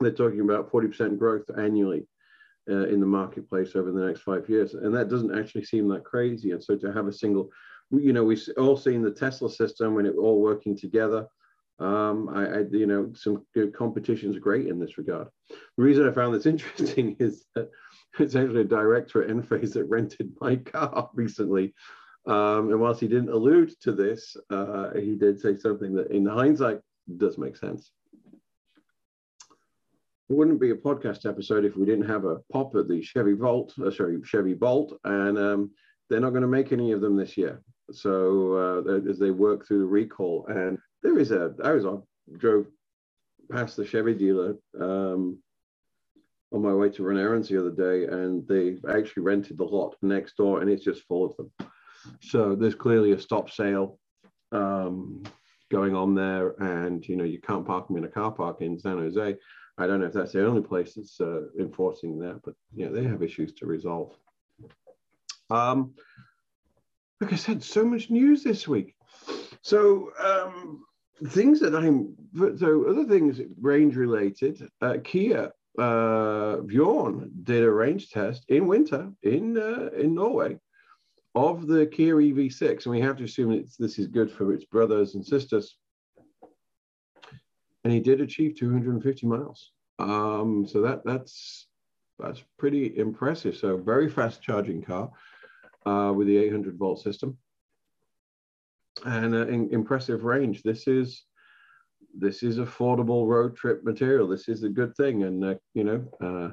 They're 0.00 0.12
talking 0.12 0.40
about 0.40 0.70
40% 0.70 1.18
growth 1.18 1.44
annually 1.58 2.06
uh, 2.70 2.86
in 2.86 3.00
the 3.00 3.06
marketplace 3.06 3.74
over 3.74 3.90
the 3.90 4.04
next 4.04 4.20
five 4.20 4.48
years. 4.48 4.74
And 4.74 4.94
that 4.94 5.08
doesn't 5.08 5.36
actually 5.36 5.64
seem 5.64 5.88
that 5.88 6.04
crazy. 6.04 6.52
And 6.52 6.62
so 6.62 6.76
to 6.76 6.92
have 6.92 7.08
a 7.08 7.12
single 7.12 7.50
you 7.92 8.12
know, 8.12 8.24
we've 8.24 8.42
all 8.56 8.76
seen 8.76 9.02
the 9.02 9.10
Tesla 9.10 9.50
system 9.50 9.94
when 9.94 10.06
it 10.06 10.16
all 10.16 10.40
working 10.40 10.76
together. 10.76 11.26
Um, 11.78 12.28
I, 12.28 12.46
I, 12.46 12.58
you 12.70 12.86
know, 12.86 13.12
some 13.14 13.44
good 13.54 13.74
competition 13.74 14.30
is 14.30 14.38
great 14.38 14.66
in 14.66 14.78
this 14.78 14.98
regard. 14.98 15.28
The 15.48 15.82
reason 15.82 16.08
I 16.08 16.12
found 16.12 16.34
this 16.34 16.46
interesting 16.54 17.16
is 17.18 17.44
that 17.54 17.70
it's 18.18 18.36
actually 18.36 18.62
a 18.62 18.64
director 18.64 19.22
at 19.22 19.30
Enphase 19.30 19.74
that 19.74 19.84
rented 19.84 20.32
my 20.40 20.56
car 20.56 21.10
recently. 21.14 21.74
Um, 22.26 22.70
and 22.70 22.80
whilst 22.80 23.00
he 23.00 23.08
didn't 23.08 23.30
allude 23.30 23.74
to 23.80 23.92
this, 23.92 24.36
uh, 24.48 24.90
he 24.94 25.16
did 25.16 25.40
say 25.40 25.56
something 25.56 25.94
that 25.96 26.12
in 26.12 26.24
hindsight 26.24 26.80
does 27.16 27.36
make 27.36 27.56
sense. 27.56 27.90
It 30.30 30.36
wouldn't 30.36 30.60
be 30.60 30.70
a 30.70 30.76
podcast 30.76 31.28
episode 31.28 31.64
if 31.64 31.76
we 31.76 31.84
didn't 31.84 32.08
have 32.08 32.24
a 32.24 32.38
pop 32.52 32.74
at 32.76 32.88
the 32.88 33.02
Chevy 33.02 33.32
Volt, 33.32 33.74
uh, 33.84 33.90
sorry, 33.90 34.18
Chevy 34.24 34.54
Bolt, 34.54 34.98
and 35.04 35.36
um, 35.36 35.70
they're 36.08 36.20
not 36.20 36.30
going 36.30 36.42
to 36.42 36.48
make 36.48 36.72
any 36.72 36.92
of 36.92 37.00
them 37.00 37.16
this 37.16 37.36
year. 37.36 37.60
So 37.92 38.84
uh, 38.86 39.10
as 39.10 39.18
they 39.18 39.30
work 39.30 39.66
through 39.66 39.80
the 39.80 39.86
recall, 39.86 40.46
and 40.48 40.78
there 41.02 41.18
is 41.18 41.30
a, 41.30 41.54
I 41.62 41.72
was 41.72 41.84
on, 41.84 42.02
drove 42.38 42.66
past 43.50 43.76
the 43.76 43.84
Chevy 43.84 44.14
dealer 44.14 44.56
um, 44.80 45.38
on 46.52 46.62
my 46.62 46.72
way 46.72 46.88
to 46.90 47.02
run 47.02 47.18
errands 47.18 47.48
the 47.48 47.58
other 47.58 47.70
day, 47.70 48.06
and 48.06 48.46
they 48.46 48.76
actually 48.90 49.22
rented 49.22 49.58
the 49.58 49.64
lot 49.64 49.96
next 50.02 50.36
door, 50.36 50.60
and 50.60 50.70
it's 50.70 50.84
just 50.84 51.06
full 51.06 51.26
of 51.26 51.36
them. 51.36 51.50
So 52.20 52.54
there's 52.54 52.74
clearly 52.74 53.12
a 53.12 53.18
stop 53.18 53.50
sale 53.50 53.98
um, 54.52 55.22
going 55.70 55.94
on 55.94 56.14
there, 56.14 56.50
and 56.60 57.06
you 57.08 57.16
know 57.16 57.24
you 57.24 57.40
can't 57.40 57.66
park 57.66 57.88
them 57.88 57.96
in 57.96 58.04
a 58.04 58.08
car 58.08 58.32
park 58.32 58.60
in 58.60 58.78
San 58.78 58.98
Jose. 58.98 59.36
I 59.78 59.86
don't 59.86 60.00
know 60.00 60.06
if 60.06 60.12
that's 60.12 60.32
the 60.32 60.46
only 60.46 60.62
place 60.62 60.94
that's 60.94 61.20
uh, 61.20 61.42
enforcing 61.58 62.18
that, 62.20 62.40
but 62.44 62.54
yeah, 62.74 62.88
they 62.88 63.04
have 63.04 63.22
issues 63.22 63.52
to 63.54 63.66
resolve. 63.66 64.14
Um, 65.50 65.94
like 67.22 67.32
I 67.32 67.36
said, 67.36 67.62
so 67.62 67.84
much 67.84 68.10
news 68.10 68.42
this 68.42 68.66
week. 68.66 68.96
So 69.62 70.10
um, 70.18 70.84
things 71.28 71.60
that 71.60 71.74
I'm 71.74 72.16
so 72.58 72.84
other 72.88 73.04
things 73.04 73.40
range 73.60 73.94
related. 73.94 74.68
Uh, 74.80 74.96
Kia 75.04 75.52
uh, 75.78 76.56
Bjorn 76.56 77.30
did 77.44 77.62
a 77.62 77.70
range 77.70 78.10
test 78.10 78.44
in 78.48 78.66
winter 78.66 79.08
in 79.22 79.56
uh, 79.56 79.90
in 79.96 80.16
Norway 80.16 80.58
of 81.36 81.68
the 81.68 81.86
Kia 81.86 82.16
EV6, 82.16 82.86
and 82.86 82.92
we 82.92 83.00
have 83.00 83.16
to 83.18 83.24
assume 83.24 83.64
this 83.78 83.98
is 84.00 84.08
good 84.08 84.30
for 84.30 84.52
its 84.52 84.64
brothers 84.64 85.14
and 85.14 85.24
sisters. 85.24 85.76
And 87.84 87.92
he 87.92 88.00
did 88.00 88.20
achieve 88.20 88.56
250 88.56 89.26
miles. 89.26 89.70
Um, 90.00 90.66
so 90.66 90.82
that 90.82 91.04
that's 91.04 91.68
that's 92.18 92.42
pretty 92.58 92.98
impressive. 92.98 93.56
So 93.56 93.76
very 93.76 94.10
fast 94.10 94.42
charging 94.42 94.82
car 94.82 95.12
uh, 95.86 96.12
with 96.14 96.26
the 96.26 96.36
800 96.36 96.76
volt 96.78 97.00
system 97.00 97.38
and 99.04 99.34
uh, 99.34 99.46
in, 99.46 99.68
impressive 99.72 100.24
range. 100.24 100.62
This 100.62 100.86
is 100.86 101.24
this 102.14 102.42
is 102.42 102.58
affordable 102.58 103.26
road 103.26 103.56
trip 103.56 103.84
material. 103.84 104.28
This 104.28 104.48
is 104.48 104.64
a 104.64 104.68
good 104.68 104.94
thing, 104.96 105.22
and 105.22 105.44
uh, 105.44 105.54
you 105.74 105.84
know, 105.84 106.04
uh, 106.20 106.50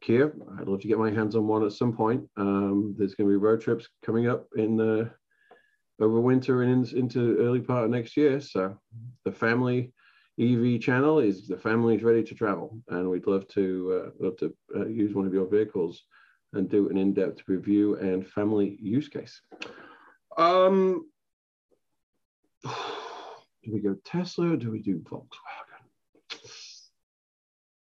Kia, 0.00 0.32
I'd 0.58 0.68
love 0.68 0.80
to 0.80 0.88
get 0.88 0.98
my 0.98 1.10
hands 1.10 1.36
on 1.36 1.46
one 1.46 1.64
at 1.64 1.72
some 1.72 1.96
point. 1.96 2.28
Um, 2.36 2.94
there's 2.98 3.14
going 3.14 3.28
to 3.28 3.32
be 3.32 3.36
road 3.36 3.60
trips 3.60 3.88
coming 4.04 4.28
up 4.28 4.46
in 4.56 4.76
the 4.76 5.10
over 6.00 6.20
winter 6.20 6.62
and 6.62 6.86
in, 6.86 6.98
into 6.98 7.38
early 7.38 7.60
part 7.60 7.84
of 7.84 7.90
next 7.90 8.16
year. 8.16 8.40
So 8.40 8.78
the 9.24 9.32
family 9.32 9.92
EV 10.38 10.80
channel 10.80 11.20
is 11.20 11.46
the 11.46 11.56
family 11.56 11.94
is 11.94 12.02
ready 12.02 12.22
to 12.24 12.34
travel, 12.34 12.78
and 12.88 13.08
we'd 13.08 13.26
love 13.26 13.46
to 13.48 14.06
uh, 14.06 14.24
love 14.24 14.36
to 14.38 14.54
uh, 14.74 14.86
use 14.86 15.14
one 15.14 15.26
of 15.26 15.32
your 15.32 15.46
vehicles 15.46 16.02
and 16.56 16.68
do 16.68 16.88
an 16.88 16.96
in-depth 16.96 17.42
review 17.48 17.96
and 17.96 18.26
family 18.26 18.76
use 18.80 19.08
case. 19.08 19.40
Um, 20.36 21.06
do 22.64 23.72
we 23.72 23.80
go 23.80 23.96
Tesla 24.04 24.52
or 24.52 24.56
do 24.56 24.70
we 24.70 24.80
do 24.80 24.98
Volkswagen? 24.98 25.66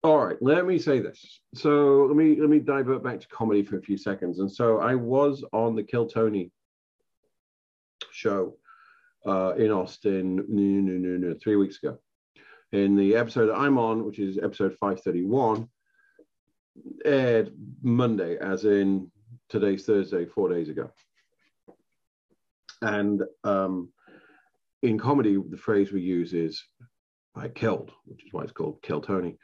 All 0.02 0.24
right, 0.24 0.36
let 0.40 0.66
me 0.66 0.78
say 0.78 1.00
this. 1.00 1.40
So 1.54 2.04
let 2.06 2.16
me 2.16 2.40
let 2.40 2.48
me 2.48 2.60
divert 2.60 3.02
back 3.02 3.18
to 3.20 3.28
comedy 3.28 3.64
for 3.64 3.76
a 3.76 3.82
few 3.82 3.96
seconds. 3.96 4.38
And 4.38 4.50
so 4.50 4.78
I 4.78 4.94
was 4.94 5.44
on 5.52 5.74
the 5.74 5.82
Kill 5.82 6.06
Tony 6.06 6.52
show 8.12 8.56
uh, 9.26 9.54
in 9.56 9.72
Austin 9.72 10.36
no, 10.36 10.44
no, 10.48 10.92
no, 10.92 11.28
no, 11.28 11.34
three 11.42 11.56
weeks 11.56 11.78
ago. 11.82 11.98
In 12.72 12.96
the 12.96 13.16
episode 13.16 13.50
I'm 13.50 13.78
on, 13.78 14.04
which 14.04 14.18
is 14.18 14.38
episode 14.38 14.76
531, 14.78 15.68
aired 17.04 17.52
Monday, 17.82 18.36
as 18.38 18.64
in 18.64 19.10
today's 19.48 19.84
Thursday, 19.84 20.26
four 20.26 20.48
days 20.48 20.68
ago. 20.68 20.90
And 22.82 23.22
um, 23.44 23.90
in 24.82 24.98
comedy, 24.98 25.36
the 25.36 25.56
phrase 25.56 25.92
we 25.92 26.02
use 26.02 26.32
is 26.32 26.62
"I 27.34 27.48
killed," 27.48 27.90
which 28.04 28.24
is 28.24 28.32
why 28.32 28.42
it's 28.42 28.52
called 28.52 28.82
"Kill 28.82 29.00
Tony." 29.00 29.38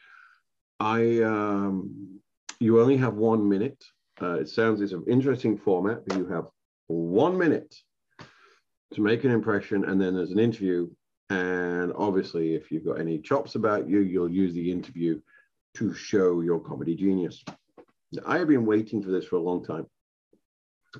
I 0.81 1.23
um, 1.23 2.21
you 2.61 2.81
only 2.81 2.97
have 2.97 3.15
one 3.15 3.49
minute. 3.49 3.83
Uh, 4.21 4.35
it 4.35 4.49
sounds 4.49 4.81
it's 4.81 4.93
an 4.93 5.05
interesting 5.09 5.57
format, 5.57 6.07
but 6.07 6.19
you 6.19 6.27
have 6.27 6.47
one 6.89 7.39
minute 7.39 7.75
to 8.95 9.01
make 9.01 9.25
an 9.25 9.31
impression, 9.31 9.85
and 9.85 10.01
then 10.01 10.15
there's 10.15 10.31
an 10.31 10.39
interview. 10.39 10.89
And 11.31 11.93
obviously, 11.97 12.55
if 12.55 12.71
you've 12.71 12.85
got 12.85 13.01
any 13.01 13.19
chops 13.19 13.55
about 13.55 13.89
you, 13.89 14.01
you'll 14.01 14.31
use 14.31 14.53
the 14.53 14.71
interview 14.71 15.21
to 15.75 15.95
show 15.95 16.41
your 16.41 16.61
comedy 16.61 16.95
genius. 16.95 17.45
I 18.27 18.39
have 18.39 18.49
been 18.49 18.67
waiting 18.67 19.03
for 19.03 19.11
this 19.11 19.25
for 19.25 19.37
a 19.37 19.43
long 19.43 19.65
time. 19.65 19.87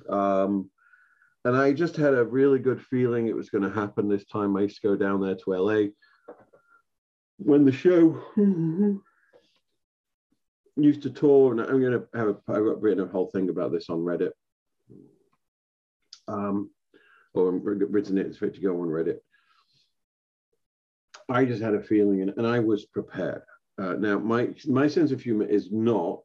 Um, 0.09 0.69
and 1.45 1.55
I 1.55 1.73
just 1.73 1.95
had 1.95 2.13
a 2.13 2.23
really 2.23 2.59
good 2.59 2.81
feeling 2.81 3.27
it 3.27 3.35
was 3.35 3.49
going 3.49 3.63
to 3.63 3.69
happen 3.69 4.07
this 4.07 4.25
time. 4.25 4.55
I 4.55 4.61
used 4.61 4.81
to 4.81 4.87
go 4.87 4.95
down 4.95 5.21
there 5.21 5.35
to 5.35 5.53
LA 5.53 5.87
when 7.37 7.65
the 7.65 7.71
show 7.71 8.21
used 10.75 11.03
to 11.03 11.09
tour, 11.09 11.51
and 11.51 11.61
I'm 11.61 11.81
going 11.81 11.91
to 11.91 12.07
have 12.15 12.29
a, 12.29 12.37
I've 12.47 12.81
written 12.81 13.03
a 13.03 13.11
whole 13.11 13.27
thing 13.27 13.49
about 13.49 13.71
this 13.71 13.89
on 13.89 13.99
Reddit. 13.99 14.31
Um, 16.27 16.69
or 17.33 17.51
written 17.51 18.17
it, 18.17 18.27
it's 18.27 18.37
fit 18.37 18.55
to 18.55 18.61
go 18.61 18.81
on 18.81 18.87
Reddit. 18.87 19.17
I 21.29 21.45
just 21.45 21.61
had 21.61 21.73
a 21.73 21.81
feeling, 21.81 22.21
and, 22.21 22.33
and 22.37 22.47
I 22.47 22.59
was 22.59 22.85
prepared. 22.85 23.41
Uh, 23.81 23.93
now, 23.93 24.19
my 24.19 24.49
my 24.67 24.87
sense 24.87 25.11
of 25.11 25.21
humor 25.21 25.45
is 25.45 25.71
not 25.71 26.23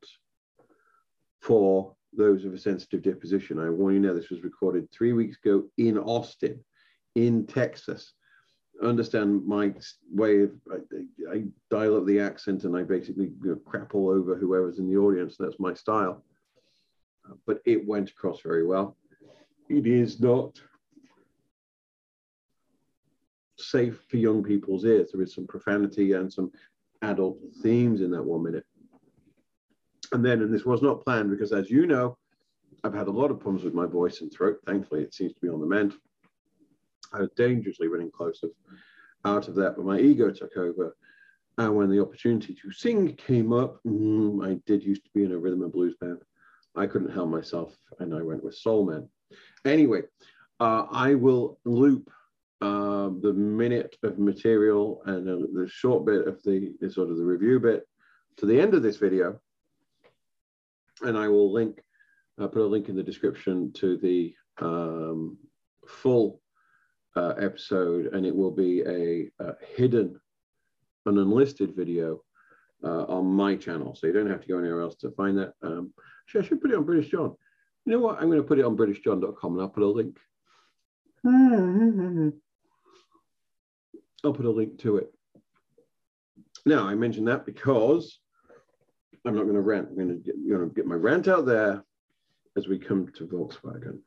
for 1.41 1.95
those 2.13 2.45
of 2.45 2.53
a 2.53 2.59
sensitive 2.59 3.03
disposition. 3.03 3.59
I 3.59 3.71
warn 3.71 3.95
you 3.95 4.01
now, 4.01 4.15
this 4.15 4.31
was 4.31 4.43
recorded 4.43 4.91
three 4.91 5.13
weeks 5.13 5.39
ago 5.43 5.65
in 5.77 5.99
Austin, 5.99 6.65
in 7.15 7.47
Texas. 7.47 8.13
Understand 8.83 9.47
my 9.47 9.75
way 10.13 10.43
of, 10.43 10.53
I, 10.71 11.35
I 11.35 11.45
dial 11.71 11.97
up 11.97 12.07
the 12.07 12.21
accent 12.21 12.65
and 12.65 12.77
I 12.77 12.83
basically 12.83 13.33
you 13.43 13.51
know, 13.51 13.57
crap 13.65 13.95
all 13.95 14.09
over 14.11 14.37
whoever's 14.37 14.79
in 14.79 14.89
the 14.89 14.97
audience. 14.97 15.37
That's 15.39 15.59
my 15.59 15.75
style. 15.75 16.25
Uh, 17.29 17.35
but 17.47 17.61
it 17.67 17.87
went 17.87 18.11
across 18.11 18.41
very 18.41 18.67
well. 18.67 18.97
It 19.69 19.87
is 19.87 20.21
not 20.21 20.61
safe 23.59 24.01
for 24.09 24.17
young 24.17 24.43
people's 24.43 24.85
ears. 24.85 25.11
There 25.13 25.23
is 25.23 25.35
some 25.35 25.47
profanity 25.47 26.13
and 26.13 26.33
some 26.33 26.53
adult 27.03 27.39
themes 27.63 28.01
in 28.01 28.11
that 28.11 28.23
one 28.23 28.43
minute. 28.43 28.65
And 30.13 30.25
then, 30.25 30.43
and 30.43 30.53
this 30.53 30.65
was 30.65 30.83
not 30.83 31.05
planned 31.05 31.31
because, 31.31 31.53
as 31.53 31.71
you 31.71 31.87
know, 31.87 32.17
I've 32.85 32.95
had 32.95 33.09
a 33.09 33.13
lot 33.13 33.31
of 33.31 33.41
problems 33.41 33.65
with 33.65 33.75
my 33.75 33.87
voice 33.87 34.21
and 34.21 34.33
throat. 34.33 34.59
Thankfully, 34.67 35.03
it 35.03 35.15
seems 35.15 35.35
to 35.35 35.41
be 35.41 35.49
on 35.49 35.61
the 35.61 35.67
mend. 35.67 35.95
I 37.13 37.21
was 37.21 37.31
dangerously 37.37 37.89
running 37.89 38.11
close 38.11 38.43
of, 38.43 38.51
out 39.25 39.49
of 39.49 39.55
that, 39.57 39.77
but 39.77 39.85
my 39.85 39.99
ego 39.99 40.31
took 40.31 40.57
over. 40.57 40.97
And 41.59 41.75
when 41.75 41.91
the 41.91 42.01
opportunity 42.01 42.55
to 42.55 42.73
sing 42.73 43.17
came 43.17 43.53
up, 43.53 43.81
mm, 43.85 44.47
I 44.47 44.61
did 44.65 44.85
used 44.85 45.05
to 45.05 45.11
be 45.15 45.25
in 45.25 45.33
a 45.33 45.39
rhythm 45.39 45.63
and 45.63 45.73
blues 45.73 45.97
band. 46.01 46.19
I 46.77 46.87
couldn't 46.87 47.13
help 47.13 47.29
myself, 47.29 47.77
and 47.99 48.15
I 48.15 48.23
went 48.23 48.45
with 48.45 48.55
Soul 48.55 48.87
Man. 48.87 49.09
Anyway, 49.65 50.03
uh, 50.61 50.87
I 50.91 51.15
will 51.15 51.59
loop 51.65 52.11
uh, 52.61 53.11
the 53.21 53.33
minute 53.33 53.97
of 54.03 54.19
material 54.19 55.03
and 55.07 55.29
uh, 55.29 55.47
the 55.53 55.69
short 55.69 56.05
bit 56.05 56.27
of 56.27 56.43
the, 56.43 56.75
the 56.81 56.91
sort 56.91 57.11
of 57.11 57.17
the 57.17 57.25
review 57.25 57.61
bit 57.61 57.87
to 58.37 58.47
the 58.47 58.61
end 58.61 58.75
of 58.75 58.83
this 58.83 58.97
video. 58.97 59.41
And 61.03 61.17
I 61.17 61.29
will 61.29 61.53
link, 61.53 61.81
uh, 62.41 62.49
put 62.49 62.63
a 62.63 62.67
link 62.67 62.89
in 62.89 62.97
the 62.97 63.03
description 63.03 63.73
to 63.75 63.97
the 63.99 64.35
um, 64.61 65.39
full 65.87 66.41
uh, 67.15 67.35
episode, 67.39 68.07
and 68.13 68.27
it 68.27 68.35
will 68.35 68.51
be 68.51 68.81
a, 68.83 69.31
a 69.41 69.55
hidden, 69.77 70.21
an 71.07 71.19
unlisted 71.19 71.77
video 71.77 72.23
uh, 72.83 73.05
on 73.05 73.27
my 73.27 73.55
channel. 73.57 73.95
So 73.95 74.07
you 74.07 74.13
don't 74.13 74.31
have 74.31 74.43
to 74.43 74.49
go 74.49 74.59
anywhere 74.59 74.83
else 74.83 74.97
to 74.97 75.11
find 75.13 75.39
that. 75.39 75.53
Um, 75.63 75.93
actually, 76.27 76.45
I 76.45 76.49
should 76.49 76.61
put 76.61 76.71
it 76.71 76.77
on 76.77 76.85
British 76.85 77.11
John. 77.11 77.37
You 77.85 77.93
know 77.93 78.01
what? 78.01 78.19
I'm 78.19 78.27
going 78.27 78.43
to 78.43 78.47
put 78.47 78.59
it 78.59 78.65
on 78.65 78.77
BritishJohn.com 78.77 79.53
and 79.53 79.63
I'll 79.63 79.69
put 79.69 79.83
a 79.83 79.87
link. 79.87 80.19
I'll 84.25 84.33
put 84.33 84.47
a 84.47 84.51
link 84.51 84.79
to 84.81 84.97
it. 84.97 85.13
Now, 86.67 86.87
I 86.89 86.95
mentioned 86.95 87.29
that 87.29 87.47
because 87.47 88.19
I'm 89.25 89.35
not 89.35 89.45
going 89.45 89.55
to 89.55 89.61
rant. 89.61 89.89
I'm 89.89 89.97
going 89.97 90.09
to 90.09 90.15
get, 90.15 90.75
get 90.75 90.87
my 90.87 90.95
rant 90.95 91.29
out 91.29 91.47
there 91.47 91.83
as 92.57 92.67
we 92.67 92.79
come 92.79 93.09
to 93.17 93.27
Volkswagen. 93.27 93.99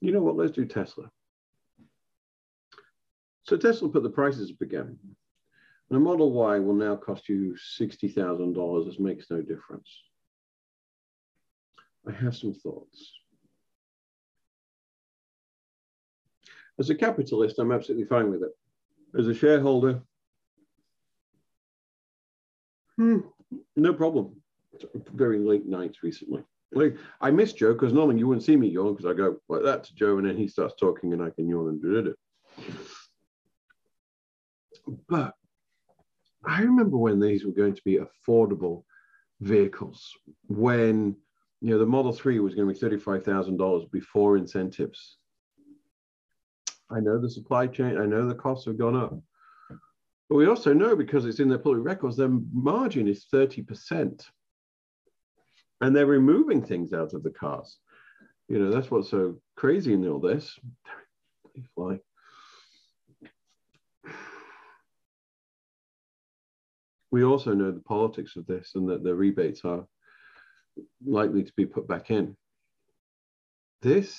You 0.00 0.12
know 0.12 0.20
what? 0.20 0.36
Let's 0.36 0.52
do 0.52 0.66
Tesla. 0.66 1.10
So 3.44 3.56
Tesla 3.56 3.88
put 3.88 4.02
the 4.02 4.10
prices 4.10 4.50
up 4.50 4.60
again. 4.60 4.98
And 5.90 5.96
a 5.96 6.00
Model 6.00 6.32
Y 6.32 6.58
will 6.58 6.74
now 6.74 6.96
cost 6.96 7.28
you 7.28 7.56
$60,000. 7.78 8.86
This 8.86 8.98
makes 8.98 9.30
no 9.30 9.40
difference. 9.40 9.88
I 12.06 12.12
have 12.12 12.36
some 12.36 12.54
thoughts. 12.54 13.12
As 16.78 16.90
a 16.90 16.94
capitalist, 16.94 17.58
I'm 17.58 17.72
absolutely 17.72 18.06
fine 18.06 18.30
with 18.30 18.42
it. 18.42 18.52
As 19.18 19.28
a 19.28 19.34
shareholder, 19.34 20.02
hmm, 22.96 23.20
no 23.76 23.94
problem. 23.94 24.36
Very 25.12 25.38
late 25.38 25.66
nights 25.66 26.02
recently. 26.02 26.42
Like 26.72 26.96
I 27.20 27.30
miss 27.30 27.52
Joe 27.52 27.72
because 27.72 27.92
normally 27.92 28.18
you 28.18 28.26
wouldn't 28.26 28.44
see 28.44 28.56
me 28.56 28.68
yawn 28.68 28.94
because 28.94 29.06
I 29.06 29.14
go 29.14 29.36
like 29.48 29.62
that 29.62 29.84
to 29.84 29.94
Joe 29.94 30.18
and 30.18 30.26
then 30.26 30.36
he 30.36 30.48
starts 30.48 30.74
talking 30.78 31.12
and 31.12 31.22
I 31.22 31.30
can 31.30 31.48
yawn 31.48 31.68
and 31.68 31.80
do 31.80 31.96
it. 31.98 32.16
But 35.08 35.34
I 36.44 36.62
remember 36.62 36.96
when 36.96 37.20
these 37.20 37.44
were 37.44 37.52
going 37.52 37.74
to 37.74 37.82
be 37.84 38.00
affordable 38.00 38.82
vehicles, 39.40 40.12
when 40.48 41.16
you 41.60 41.70
know 41.70 41.78
the 41.78 41.86
Model 41.86 42.12
3 42.12 42.40
was 42.40 42.54
going 42.54 42.72
to 42.72 42.88
be 42.88 42.96
$35,000 42.96 43.90
before 43.90 44.36
incentives. 44.36 45.18
I 46.90 47.00
know 47.00 47.18
the 47.18 47.30
supply 47.30 47.66
chain, 47.66 47.98
I 47.98 48.06
know 48.06 48.26
the 48.26 48.34
costs 48.34 48.66
have 48.66 48.78
gone 48.78 48.96
up. 48.96 49.18
But 50.28 50.36
we 50.36 50.46
also 50.46 50.72
know 50.72 50.96
because 50.96 51.26
it's 51.26 51.40
in 51.40 51.48
their 51.48 51.58
public 51.58 51.84
records, 51.84 52.16
their 52.16 52.30
margin 52.52 53.08
is 53.08 53.26
30%. 53.32 54.24
And 55.80 55.94
they're 55.94 56.06
removing 56.06 56.64
things 56.64 56.92
out 56.92 57.14
of 57.14 57.22
the 57.22 57.30
cars. 57.30 57.78
You 58.48 58.58
know, 58.58 58.70
that's 58.70 58.90
what's 58.90 59.10
so 59.10 59.38
crazy 59.56 59.92
in 59.92 60.06
all 60.08 60.20
this. 60.20 60.58
Fly. 61.74 61.98
We 67.10 67.22
also 67.22 67.54
know 67.54 67.70
the 67.70 67.80
politics 67.80 68.36
of 68.36 68.46
this 68.46 68.72
and 68.74 68.88
that 68.88 69.04
the 69.04 69.14
rebates 69.14 69.64
are 69.64 69.86
likely 71.06 71.44
to 71.44 71.52
be 71.56 71.64
put 71.64 71.86
back 71.86 72.10
in. 72.10 72.36
This 73.82 74.18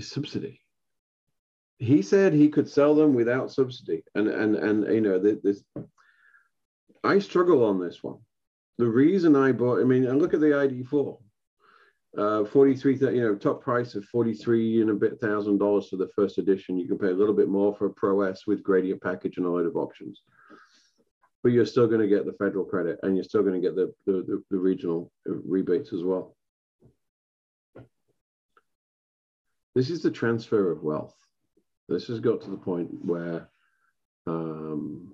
subsidy 0.00 0.60
he 1.78 2.02
said 2.02 2.32
he 2.32 2.48
could 2.48 2.68
sell 2.68 2.94
them 2.94 3.14
without 3.14 3.52
subsidy, 3.52 4.02
and 4.14 4.28
and 4.28 4.56
and 4.56 4.94
you 4.94 5.00
know 5.00 5.18
this. 5.18 5.62
I 7.04 7.18
struggle 7.18 7.64
on 7.64 7.78
this 7.78 8.02
one. 8.02 8.18
The 8.78 8.86
reason 8.86 9.36
I 9.36 9.52
bought, 9.52 9.80
I 9.80 9.84
mean, 9.84 10.06
and 10.06 10.20
look 10.20 10.34
at 10.34 10.40
the 10.40 10.46
ID4, 10.46 11.18
uh, 12.18 12.44
43, 12.44 12.96
you 12.96 13.22
know, 13.22 13.34
top 13.34 13.62
price 13.62 13.94
of 13.94 14.04
43 14.06 14.82
and 14.82 14.90
a 14.90 14.94
bit 14.94 15.20
thousand 15.20 15.58
dollars 15.58 15.88
for 15.88 15.96
the 15.96 16.08
first 16.16 16.38
edition. 16.38 16.78
You 16.78 16.88
can 16.88 16.98
pay 16.98 17.08
a 17.08 17.14
little 17.14 17.34
bit 17.34 17.48
more 17.48 17.74
for 17.74 17.86
a 17.86 17.92
Pro 17.92 18.22
S 18.22 18.46
with 18.46 18.62
gradient 18.62 19.02
package 19.02 19.36
and 19.36 19.46
a 19.46 19.50
load 19.50 19.66
of 19.66 19.76
options. 19.76 20.22
But 21.42 21.52
you're 21.52 21.66
still 21.66 21.86
going 21.86 22.00
to 22.00 22.08
get 22.08 22.26
the 22.26 22.32
federal 22.32 22.64
credit 22.64 22.98
and 23.02 23.14
you're 23.14 23.24
still 23.24 23.42
going 23.42 23.60
to 23.60 23.60
get 23.60 23.76
the, 23.76 23.94
the, 24.04 24.24
the, 24.26 24.42
the 24.50 24.58
regional 24.58 25.12
rebates 25.24 25.92
as 25.92 26.02
well. 26.02 26.35
This 29.76 29.90
is 29.90 30.00
the 30.00 30.10
transfer 30.10 30.72
of 30.72 30.82
wealth. 30.82 31.14
This 31.86 32.06
has 32.06 32.18
got 32.18 32.40
to 32.40 32.50
the 32.50 32.56
point 32.56 32.88
where 33.04 33.50
um, 34.26 35.12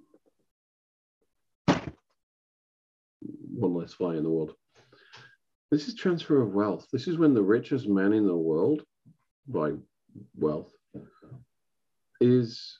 one 3.57 3.75
less 3.75 3.93
fly 3.93 4.15
in 4.15 4.23
the 4.23 4.31
world. 4.31 4.55
This 5.73 5.89
is 5.89 5.97
transfer 5.97 6.41
of 6.41 6.55
wealth. 6.55 6.87
This 6.93 7.09
is 7.09 7.19
when 7.19 7.35
the 7.35 7.43
richest 7.43 7.89
man 7.89 8.13
in 8.13 8.25
the 8.25 8.37
world, 8.37 8.85
by 9.49 9.73
wealth, 10.37 10.71
is 12.21 12.79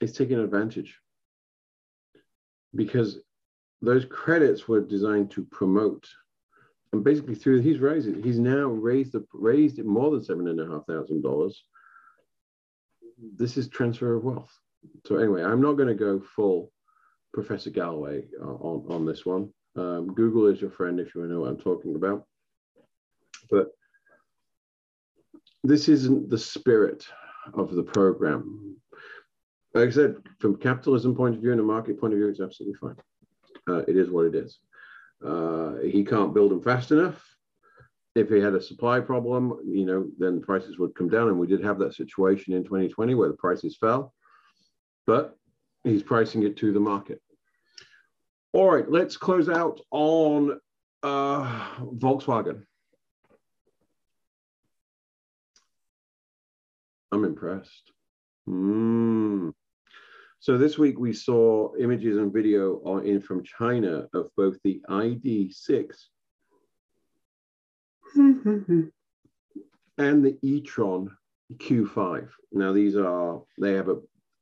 is 0.00 0.12
taking 0.12 0.40
advantage 0.40 0.98
because 2.74 3.20
those 3.82 4.04
credits 4.04 4.66
were 4.66 4.80
designed 4.80 5.30
to 5.30 5.44
promote 5.44 6.08
and 6.92 7.04
basically 7.04 7.34
through 7.34 7.60
he's 7.60 7.78
raised 7.78 8.08
it 8.08 8.24
he's 8.24 8.38
now 8.38 8.66
raised 8.66 9.12
the 9.12 9.24
raised 9.32 9.78
it 9.78 9.86
more 9.86 10.10
than 10.10 10.22
seven 10.22 10.48
and 10.48 10.60
a 10.60 10.66
half 10.66 10.86
thousand 10.86 11.22
dollars 11.22 11.64
this 13.36 13.56
is 13.56 13.68
transfer 13.68 14.14
of 14.14 14.24
wealth. 14.24 14.52
So 15.06 15.16
anyway, 15.16 15.42
I'm 15.42 15.60
not 15.60 15.74
going 15.74 15.88
to 15.88 15.94
go 15.94 16.20
full 16.20 16.72
Professor 17.32 17.70
Galloway 17.70 18.24
uh, 18.40 18.44
on, 18.44 18.92
on 18.92 19.06
this 19.06 19.26
one. 19.26 19.52
Um, 19.76 20.12
Google 20.14 20.46
is 20.46 20.60
your 20.60 20.70
friend 20.70 20.98
if 20.98 21.14
you 21.14 21.26
know 21.26 21.40
what 21.40 21.50
I'm 21.50 21.58
talking 21.58 21.94
about. 21.94 22.24
But 23.50 23.68
this 25.64 25.88
isn't 25.88 26.30
the 26.30 26.38
spirit 26.38 27.06
of 27.54 27.74
the 27.74 27.82
program. 27.82 28.76
Like 29.74 29.88
I 29.88 29.92
said, 29.92 30.16
from 30.38 30.56
capitalism 30.56 31.14
point 31.14 31.36
of 31.36 31.40
view 31.40 31.52
and 31.52 31.60
a 31.60 31.64
market 31.64 32.00
point 32.00 32.12
of 32.12 32.18
view, 32.18 32.28
it's 32.28 32.40
absolutely 32.40 32.78
fine. 32.80 32.96
Uh, 33.68 33.82
it 33.86 33.96
is 33.96 34.10
what 34.10 34.26
it 34.26 34.34
is. 34.34 34.58
Uh, 35.24 35.74
he 35.84 36.04
can't 36.04 36.34
build 36.34 36.50
them 36.50 36.62
fast 36.62 36.92
enough 36.92 37.24
if 38.18 38.28
he 38.28 38.40
had 38.40 38.54
a 38.54 38.60
supply 38.60 39.00
problem, 39.00 39.58
you 39.64 39.86
know, 39.86 40.08
then 40.18 40.36
the 40.36 40.40
prices 40.40 40.78
would 40.78 40.94
come 40.94 41.08
down. 41.08 41.28
And 41.28 41.38
we 41.38 41.46
did 41.46 41.62
have 41.62 41.78
that 41.78 41.94
situation 41.94 42.52
in 42.52 42.64
2020 42.64 43.14
where 43.14 43.28
the 43.28 43.34
prices 43.34 43.76
fell, 43.76 44.12
but 45.06 45.36
he's 45.84 46.02
pricing 46.02 46.42
it 46.42 46.56
to 46.58 46.72
the 46.72 46.80
market. 46.80 47.20
All 48.52 48.70
right, 48.70 48.90
let's 48.90 49.16
close 49.16 49.48
out 49.48 49.80
on 49.90 50.58
uh, 51.02 51.76
Volkswagen. 51.80 52.64
I'm 57.12 57.24
impressed. 57.24 57.92
Mm. 58.48 59.52
So 60.40 60.56
this 60.56 60.78
week 60.78 60.98
we 60.98 61.12
saw 61.12 61.74
images 61.76 62.16
and 62.16 62.32
video 62.32 62.76
on, 62.84 63.04
in 63.04 63.20
from 63.20 63.42
China 63.42 64.06
of 64.14 64.30
both 64.36 64.56
the 64.62 64.80
ID6 64.88 65.96
and 68.16 68.92
the 69.98 70.38
e-tron 70.42 71.10
Q5. 71.54 72.28
Now 72.52 72.72
these 72.72 72.94
are 72.94 73.42
they 73.60 73.72
have 73.74 73.88
a 73.88 73.96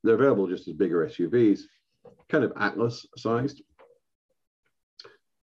they're 0.05 0.17
available 0.17 0.47
just 0.47 0.69
as 0.69 0.75
bigger 0.75 1.07
SUVs, 1.07 1.63
kind 2.29 2.45
of 2.45 2.53
Atlas 2.57 3.07
sized, 3.17 3.63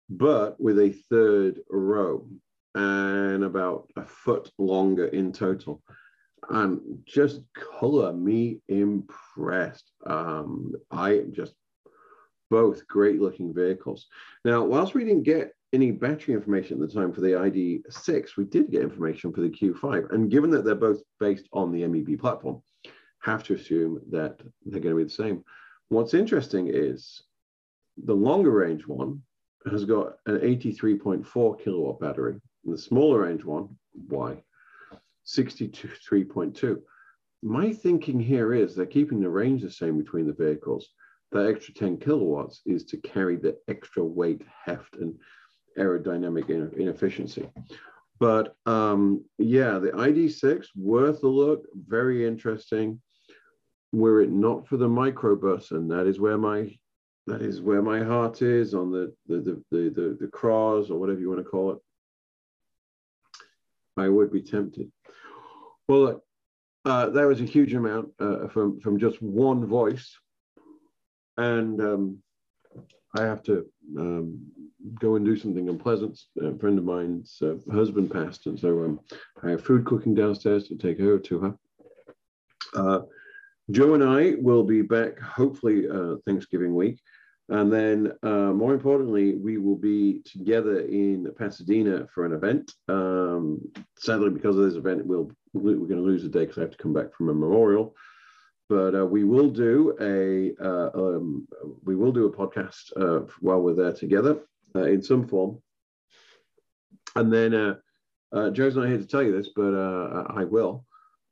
but 0.10 0.60
with 0.60 0.80
a 0.80 0.96
third 1.10 1.60
row 1.70 2.28
and 2.74 3.44
about 3.44 3.92
a 3.98 4.04
foot 4.04 4.50
longer 4.58 5.08
in 5.08 5.34
total. 5.34 5.84
And 6.50 7.00
just 7.06 7.42
color 7.54 8.14
me 8.14 8.60
impressed. 8.70 9.92
Um, 10.06 10.74
I 10.92 11.24
just 11.32 11.54
both 12.50 12.88
great 12.88 13.20
looking 13.20 13.54
vehicles. 13.54 14.08
Now, 14.46 14.64
whilst 14.64 14.94
we 14.94 15.04
didn't 15.04 15.24
get 15.24 15.54
any 15.74 15.92
battery 15.92 16.34
information 16.34 16.82
at 16.82 16.88
the 16.88 16.94
time 16.94 17.12
for 17.12 17.22
the 17.22 17.32
ID6, 17.32 18.38
we 18.38 18.46
did 18.46 18.72
get 18.72 18.82
information 18.82 19.34
for 19.34 19.42
the 19.42 19.50
Q5. 19.50 20.14
And 20.14 20.32
given 20.32 20.50
that 20.52 20.64
they're 20.64 20.76
both 20.76 21.02
based 21.20 21.48
on 21.52 21.72
the 21.72 21.86
MEB 21.86 22.20
platform, 22.20 22.62
have 23.22 23.44
to 23.44 23.56
assume 23.56 24.00
that 24.12 24.40
they're 24.66 24.80
going 24.80 24.96
to 24.96 24.98
be 24.98 25.04
the 25.04 25.10
same. 25.10 25.44
What's 25.90 26.14
interesting 26.14 26.70
is 26.72 27.24
the 27.98 28.14
longer 28.14 28.52
range 28.52 28.88
one 28.88 29.22
has 29.70 29.84
got 29.86 30.18
an 30.28 30.38
83.4 30.38 31.62
kilowatt 31.62 32.00
battery, 32.00 32.40
and 32.66 32.74
the 32.74 32.78
smaller 32.78 33.22
range 33.22 33.44
one, 33.44 33.70
Y, 34.10 34.42
63.2. 35.28 36.82
My 37.44 37.72
thinking 37.72 38.20
here 38.20 38.54
is 38.54 38.76
they're 38.76 38.86
keeping 38.86 39.20
the 39.20 39.30
range 39.30 39.62
the 39.62 39.72
same 39.72 39.98
between 39.98 40.26
the 40.26 40.34
vehicles. 40.34 40.90
That 41.32 41.48
extra 41.48 41.74
10 41.74 41.98
kilowatts 41.98 42.62
is 42.66 42.86
to 42.86 42.98
carry 42.98 43.36
the 43.36 43.58
extra 43.68 44.04
weight, 44.04 44.42
heft, 44.66 44.96
and 44.96 45.16
aerodynamic 45.78 46.50
inefficiency. 46.78 47.50
But 48.20 48.56
um, 48.66 49.26
yeah, 49.38 49.78
the 49.78 49.92
ID6, 49.92 50.68
worth 50.76 51.24
a 51.24 51.28
look, 51.28 51.66
very 51.76 52.26
interesting. 52.26 53.02
Were 53.92 54.22
it 54.22 54.32
not 54.32 54.68
for 54.68 54.78
the 54.78 54.88
microbus, 54.88 55.72
and 55.72 55.92
that 55.92 56.08
is 56.08 56.20
where 56.20 56.38
my 56.38 56.76
that 57.28 57.42
is 57.42 57.62
where 57.62 57.82
my 57.82 58.04
heart 58.04 58.42
is 58.42 58.74
on 58.74 58.92
the 58.92 59.14
the 59.28 59.38
the 59.38 59.64
the, 59.72 59.90
the, 59.90 60.18
the 60.22 60.28
cross 60.28 60.90
or 60.90 61.00
whatever 61.00 61.20
you 61.20 61.30
want 61.30 61.44
to 61.44 61.50
call 61.50 61.72
it. 61.72 61.78
I 63.98 64.10
would 64.10 64.32
be 64.32 64.42
tempted. 64.42 64.92
Well, 65.88 66.00
look, 66.00 66.24
uh, 66.86 67.10
that 67.10 67.28
was 67.28 67.42
a 67.42 67.46
huge 67.46 67.74
amount 67.74 68.10
uh, 68.20 68.48
from 68.48 68.80
from 68.80 69.00
just 69.00 69.22
one 69.22 69.66
voice, 69.66 70.16
and 71.38 71.82
um, 71.82 72.18
I 73.18 73.24
have 73.24 73.42
to 73.44 73.66
um, 73.98 74.40
go 75.00 75.16
and 75.16 75.26
do 75.26 75.36
something 75.36 75.70
unpleasant. 75.70 76.20
A 76.42 76.58
friend 76.58 76.78
of 76.78 76.86
mine's 76.86 77.42
uh, 77.42 77.56
husband 77.72 78.12
passed, 78.12 78.46
and 78.48 78.60
so 78.60 78.84
um, 78.84 79.00
I 79.44 79.52
have 79.52 79.64
food 79.64 79.86
cooking 79.86 80.14
downstairs 80.14 80.68
to 80.68 80.76
take 80.76 81.00
over 81.00 81.20
to 81.20 81.40
her. 81.40 81.56
Uh, 82.76 83.00
Joe 83.72 83.94
and 83.94 84.04
I 84.04 84.36
will 84.40 84.64
be 84.64 84.82
back 84.82 85.20
hopefully 85.20 85.90
uh, 85.90 86.16
Thanksgiving 86.26 86.74
week. 86.74 87.00
And 87.50 87.72
then, 87.72 88.12
uh, 88.24 88.52
more 88.52 88.74
importantly, 88.74 89.36
we 89.36 89.58
will 89.58 89.78
be 89.78 90.22
together 90.26 90.82
in 90.82 91.32
Pasadena 91.38 92.08
for 92.14 92.26
an 92.26 92.34
event. 92.34 92.74
Um, 92.90 93.62
sadly, 93.98 94.32
because 94.32 94.58
of 94.58 94.66
this 94.66 94.76
event, 94.76 95.06
we'll, 95.06 95.32
we're 95.54 95.76
going 95.76 95.96
to 95.98 96.02
lose 96.02 96.26
a 96.26 96.30
day 96.30 96.42
because 96.42 96.58
I 96.58 96.62
have 96.62 96.72
to 96.72 96.78
come 96.78 96.94
back 96.94 97.14
from 97.14 97.30
a 97.30 97.34
memorial 97.34 97.96
but 98.70 98.96
uh, 98.96 99.06
we 99.06 99.24
will 99.24 99.50
do 99.50 99.96
a 100.02 100.54
uh, 100.64 100.90
um, 100.94 101.48
we 101.84 101.96
will 101.96 102.12
do 102.12 102.26
a 102.26 102.32
podcast 102.32 102.92
uh, 102.98 103.26
while 103.40 103.62
we're 103.62 103.74
there 103.74 103.94
together 103.94 104.40
uh, 104.76 104.84
in 104.84 105.02
some 105.02 105.28
form, 105.28 105.62
and 107.16 107.32
then 107.32 107.54
uh, 107.54 108.50
Joe's 108.52 108.76
not 108.76 108.88
here 108.88 108.98
to 108.98 109.08
tell 109.08 109.24
you 109.24 109.32
this, 109.32 109.50
but 109.56 109.74
I 109.74 110.44
will. 110.44 110.86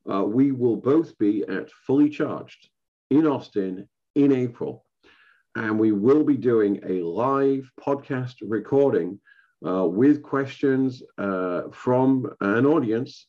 we 0.06 0.52
will 0.52 0.78
both 0.78 1.18
be 1.18 1.44
at 1.44 1.70
Fully 1.86 2.10
Charged 2.10 2.70
in 3.10 3.28
Austin 3.28 3.88
in 4.16 4.32
April, 4.32 4.85
and 5.56 5.80
we 5.80 5.92
will 5.92 6.24
be 6.24 6.38
doing 6.38 6.80
a 6.88 7.02
live 7.02 7.72
podcast 7.80 8.36
recording 8.42 9.20
with 9.62 10.22
questions 10.22 11.02
from 11.72 12.30
an 12.42 12.66
audience 12.66 13.28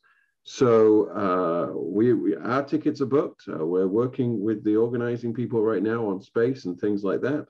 so 0.48 1.10
uh, 1.10 1.76
we, 1.76 2.12
we, 2.12 2.36
our 2.36 2.62
tickets 2.62 3.00
are 3.00 3.06
booked. 3.06 3.48
Uh, 3.48 3.66
we're 3.66 3.88
working 3.88 4.40
with 4.40 4.62
the 4.62 4.76
organizing 4.76 5.34
people 5.34 5.60
right 5.60 5.82
now 5.82 6.06
on 6.06 6.22
space 6.22 6.66
and 6.66 6.78
things 6.78 7.02
like 7.02 7.20
that. 7.22 7.48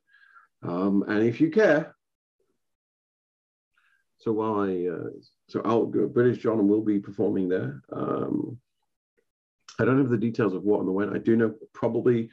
Um, 0.63 1.05
and 1.07 1.23
if 1.23 1.39
you 1.39 1.51
care, 1.51 1.95
so 4.17 4.33
while 4.33 4.61
I 4.61 4.87
uh, 4.87 5.11
so 5.47 5.61
I'll 5.63 5.85
British 5.85 6.39
John 6.39 6.67
will 6.69 6.81
be 6.81 6.99
performing 6.99 7.51
there. 7.51 7.83
Um, 7.93 8.59
I 9.79 9.85
don't 9.85 9.99
have 9.99 10.09
the 10.09 10.17
details 10.17 10.55
of 10.55 10.63
what 10.63 10.81
and 10.81 10.89
the 10.89 10.93
when. 10.93 11.15
I 11.15 11.19
do 11.19 11.37
know 11.37 11.55
probably 11.75 12.31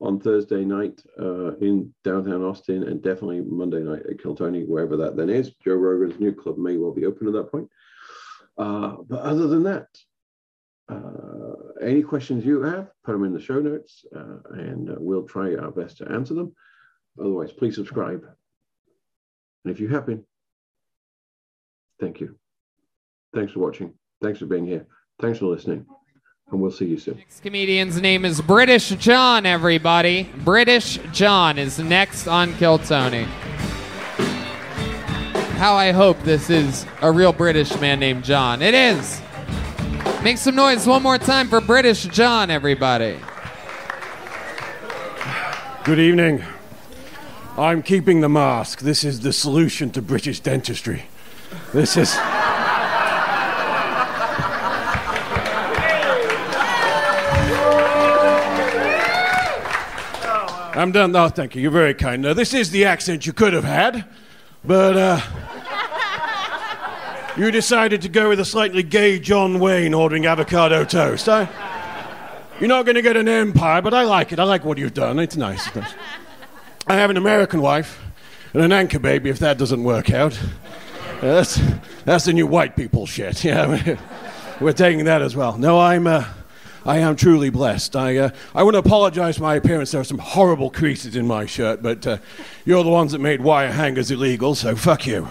on 0.00 0.18
Thursday 0.18 0.64
night 0.64 1.02
uh, 1.20 1.54
in 1.56 1.92
downtown 2.04 2.42
Austin 2.42 2.84
and 2.84 3.02
definitely 3.02 3.40
Monday 3.40 3.80
night 3.80 4.02
at 4.08 4.20
Kill 4.22 4.34
Tony, 4.34 4.64
wherever 4.64 4.96
that 4.96 5.16
then 5.16 5.28
is. 5.28 5.52
Joe 5.62 5.74
Rogan's 5.74 6.18
new 6.18 6.32
club 6.32 6.56
may 6.56 6.76
well 6.76 6.92
be 6.92 7.06
open 7.06 7.26
at 7.26 7.34
that 7.34 7.50
point. 7.50 7.68
Uh, 8.56 8.96
but 9.08 9.20
other 9.20 9.46
than 9.46 9.62
that, 9.64 9.88
uh, 10.88 11.82
any 11.82 12.02
questions 12.02 12.44
you 12.44 12.62
have, 12.62 12.90
put 13.04 13.12
them 13.12 13.24
in 13.24 13.32
the 13.32 13.40
show 13.40 13.60
notes 13.60 14.04
uh, 14.16 14.38
and 14.54 14.90
uh, 14.90 14.94
we'll 14.98 15.22
try 15.22 15.54
our 15.54 15.70
best 15.70 15.98
to 15.98 16.10
answer 16.10 16.34
them. 16.34 16.54
Otherwise, 17.18 17.52
please 17.52 17.74
subscribe. 17.74 18.24
And 19.64 19.72
if 19.72 19.80
you 19.80 19.88
have 19.88 20.06
been, 20.06 20.24
thank 22.00 22.20
you. 22.20 22.36
Thanks 23.34 23.52
for 23.52 23.60
watching. 23.60 23.94
Thanks 24.22 24.38
for 24.38 24.46
being 24.46 24.66
here. 24.66 24.86
Thanks 25.20 25.38
for 25.38 25.46
listening. 25.46 25.86
And 26.50 26.60
we'll 26.60 26.70
see 26.70 26.86
you 26.86 26.98
soon. 26.98 27.16
Next 27.16 27.40
comedian's 27.40 28.00
name 28.00 28.24
is 28.24 28.40
British 28.40 28.88
John, 28.90 29.46
everybody. 29.46 30.28
British 30.44 30.98
John 31.12 31.58
is 31.58 31.78
next 31.78 32.26
on 32.26 32.54
Kill 32.56 32.78
Tony 32.78 33.26
how 35.60 35.74
I 35.74 35.92
hope 35.92 36.18
this 36.22 36.48
is 36.48 36.86
a 37.02 37.12
real 37.12 37.34
British 37.34 37.78
man 37.82 38.00
named 38.00 38.24
John. 38.24 38.62
It 38.62 38.72
is. 38.72 39.20
Make 40.24 40.38
some 40.38 40.54
noise 40.54 40.86
one 40.86 41.02
more 41.02 41.18
time 41.18 41.48
for 41.48 41.60
British 41.60 42.04
John, 42.04 42.50
everybody. 42.50 43.18
Good 45.84 45.98
evening. 45.98 46.42
I'm 47.58 47.82
keeping 47.82 48.22
the 48.22 48.30
mask. 48.30 48.80
This 48.80 49.04
is 49.04 49.20
the 49.20 49.34
solution 49.34 49.90
to 49.90 50.00
British 50.00 50.40
dentistry. 50.40 51.02
This 51.74 51.98
is. 51.98 52.16
I'm 60.80 60.92
done. 60.92 61.14
Oh, 61.14 61.28
thank 61.28 61.54
you. 61.54 61.60
You're 61.60 61.70
very 61.70 61.92
kind. 61.92 62.22
Now, 62.22 62.32
this 62.32 62.54
is 62.54 62.70
the 62.70 62.86
accent 62.86 63.26
you 63.26 63.34
could 63.34 63.52
have 63.52 63.64
had, 63.64 64.02
but 64.64 64.96
uh, 64.96 65.20
you 67.36 67.50
decided 67.50 68.00
to 68.00 68.08
go 68.08 68.30
with 68.30 68.40
a 68.40 68.46
slightly 68.46 68.82
gay 68.82 69.18
John 69.18 69.58
Wayne 69.58 69.92
ordering 69.92 70.24
avocado 70.24 70.86
toast. 70.86 71.28
I, 71.28 71.46
you're 72.58 72.68
not 72.70 72.86
going 72.86 72.94
to 72.94 73.02
get 73.02 73.18
an 73.18 73.28
empire, 73.28 73.82
but 73.82 73.92
I 73.92 74.04
like 74.04 74.32
it. 74.32 74.38
I 74.38 74.44
like 74.44 74.64
what 74.64 74.78
you've 74.78 74.94
done. 74.94 75.18
It's 75.18 75.36
nice. 75.36 75.66
It's 75.66 75.76
nice. 75.76 75.92
I 76.86 76.94
have 76.94 77.10
an 77.10 77.18
American 77.18 77.60
wife 77.60 78.02
and 78.54 78.62
an 78.62 78.72
anchor 78.72 78.98
baby 78.98 79.28
if 79.28 79.38
that 79.40 79.58
doesn't 79.58 79.84
work 79.84 80.10
out. 80.10 80.40
Yeah, 81.16 81.20
that's, 81.20 81.60
that's 82.06 82.24
the 82.24 82.32
new 82.32 82.46
white 82.46 82.74
people 82.74 83.04
shit. 83.04 83.44
Yeah, 83.44 83.98
we're 84.62 84.72
taking 84.72 85.04
that 85.04 85.20
as 85.20 85.36
well. 85.36 85.58
No, 85.58 85.78
I'm. 85.78 86.06
Uh, 86.06 86.24
I 86.84 86.98
am 86.98 87.16
truly 87.16 87.50
blessed. 87.50 87.94
I, 87.94 88.16
uh, 88.16 88.30
I 88.54 88.62
want 88.62 88.74
to 88.74 88.78
apologize 88.78 89.36
for 89.36 89.42
my 89.42 89.56
appearance. 89.56 89.90
There 89.90 90.00
are 90.00 90.04
some 90.04 90.18
horrible 90.18 90.70
creases 90.70 91.16
in 91.16 91.26
my 91.26 91.46
shirt, 91.46 91.82
but 91.82 92.06
uh, 92.06 92.18
you're 92.64 92.84
the 92.84 92.90
ones 92.90 93.12
that 93.12 93.20
made 93.20 93.42
wire 93.42 93.70
hangers 93.70 94.10
illegal, 94.10 94.54
so 94.54 94.74
fuck 94.74 95.06
you. 95.06 95.28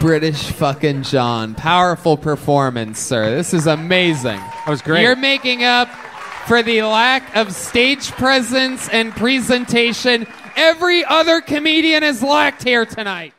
British 0.00 0.52
fucking 0.52 1.02
John. 1.02 1.56
Powerful 1.56 2.16
performance, 2.16 3.00
sir. 3.00 3.34
This 3.34 3.52
is 3.52 3.66
amazing. 3.66 4.38
That 4.38 4.68
was 4.68 4.80
great. 4.80 5.02
You're 5.02 5.16
making 5.16 5.64
up 5.64 5.88
for 6.46 6.62
the 6.62 6.82
lack 6.82 7.34
of 7.36 7.52
stage 7.52 8.12
presence 8.12 8.88
and 8.88 9.12
presentation 9.12 10.26
every 10.54 11.04
other 11.04 11.40
comedian 11.40 12.02
has 12.02 12.22
lacked 12.22 12.62
here 12.62 12.86
tonight. 12.86 13.35